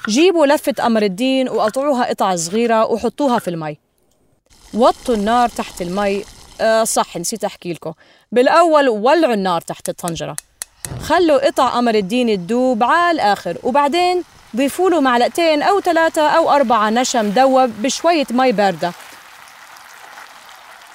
جيبوا 0.07 0.45
لفة 0.45 0.73
قمر 0.79 1.01
الدين 1.01 1.49
وقطعوها 1.49 2.05
قطع 2.05 2.35
صغيرة 2.35 2.85
وحطوها 2.85 3.39
في 3.39 3.47
المي. 3.47 3.77
وطوا 4.73 5.15
النار 5.15 5.49
تحت 5.49 5.81
المي. 5.81 6.23
آه 6.61 6.83
صح 6.83 7.17
نسيت 7.17 7.43
أحكي 7.43 7.73
لكم. 7.73 7.93
بالأول 8.31 8.89
ولعوا 8.89 9.33
النار 9.33 9.61
تحت 9.61 9.89
الطنجرة. 9.89 10.35
خلوا 11.01 11.45
قطع 11.45 11.69
قمر 11.69 11.95
الدين 11.95 12.37
تدوب 12.37 12.83
على 12.83 13.11
الآخر 13.11 13.57
وبعدين 13.63 14.23
ضيفوا 14.55 14.89
له 14.89 15.01
معلقتين 15.01 15.61
أو 15.61 15.81
ثلاثة 15.81 16.27
أو 16.27 16.51
أربعة 16.51 16.89
نشا 16.89 17.17
مدوب 17.17 17.69
بشوية 17.81 18.25
مي 18.31 18.51
باردة. 18.51 18.91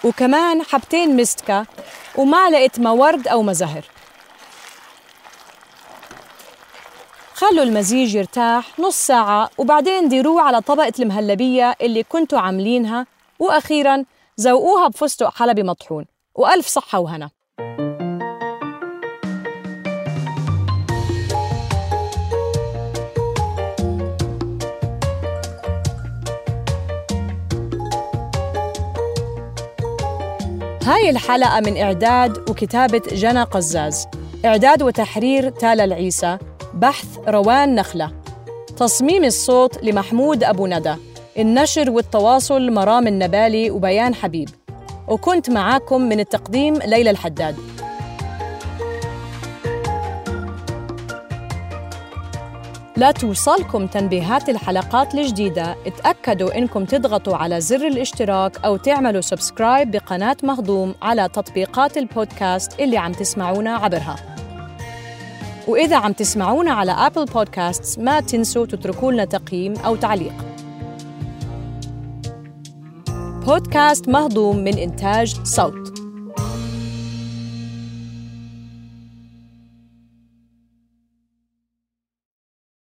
وكمان 0.04 0.62
حبتين 0.62 1.16
مستكة 1.16 1.66
ومعلقة 2.16 2.70
ما 2.78 2.90
ورد 2.90 3.28
أو 3.28 3.42
مزهر 3.42 3.84
خلوا 7.36 7.64
المزيج 7.64 8.14
يرتاح 8.14 8.78
نص 8.78 9.06
ساعة 9.06 9.50
وبعدين 9.58 10.08
ديروه 10.08 10.42
على 10.42 10.60
طبقة 10.60 10.92
المهلبية 10.98 11.74
اللي 11.80 12.02
كنتوا 12.02 12.38
عاملينها. 12.38 13.06
وأخيراً 13.38 14.04
زوقوها 14.36 14.88
بفستق 14.88 15.30
حلبي 15.34 15.62
مطحون. 15.62 16.04
وألف 16.34 16.66
صحة 16.66 16.98
وهنا. 16.98 17.30
هاي 30.82 31.10
الحلقة 31.10 31.60
من 31.60 31.76
إعداد 31.76 32.50
وكتابة 32.50 33.02
جنى 33.12 33.42
قزاز. 33.42 34.06
إعداد 34.44 34.82
وتحرير 34.82 35.50
تالا 35.50 35.84
العيسى. 35.84 36.38
بحث 36.74 37.18
روان 37.28 37.74
نخلة. 37.74 38.10
تصميم 38.76 39.24
الصوت 39.24 39.84
لمحمود 39.84 40.44
أبو 40.44 40.66
ندى. 40.66 40.94
النشر 41.38 41.90
والتواصل 41.90 42.72
مرام 42.72 43.06
النبالي 43.06 43.70
وبيان 43.70 44.14
حبيب. 44.14 44.48
وكنت 45.08 45.50
معاكم 45.50 46.00
من 46.00 46.20
التقديم 46.20 46.74
ليلى 46.74 47.10
الحداد. 47.10 47.56
لتوصلكم 52.96 53.86
تنبيهات 53.86 54.48
الحلقات 54.48 55.14
الجديدة. 55.14 55.76
اتأكدوا 55.86 56.58
إنكم 56.58 56.84
تضغطوا 56.84 57.36
على 57.36 57.60
زر 57.60 57.86
الاشتراك 57.86 58.64
أو 58.64 58.76
تعملوا 58.76 59.20
subscribe 59.20 59.90
بقناة 59.90 60.36
مهضوم 60.42 60.94
على 61.02 61.28
تطبيقات 61.28 61.96
البودكاست 61.96 62.80
اللي 62.80 62.96
عم 62.96 63.12
تسمعونا 63.12 63.76
عبرها. 63.76 64.16
وإذا 65.68 65.96
عم 65.96 66.12
تسمعونا 66.12 66.72
على 66.72 66.92
أبل 66.92 67.24
بودكاست 67.24 67.98
ما 67.98 68.20
تنسوا 68.20 68.66
تتركوا 68.66 69.12
لنا 69.12 69.24
تقييم 69.24 69.76
أو 69.76 69.96
تعليق. 69.96 70.34
بودكاست 73.46 74.08
مهضوم 74.08 74.56
من 74.56 74.78
إنتاج 74.78 75.36
صوت. 75.44 75.93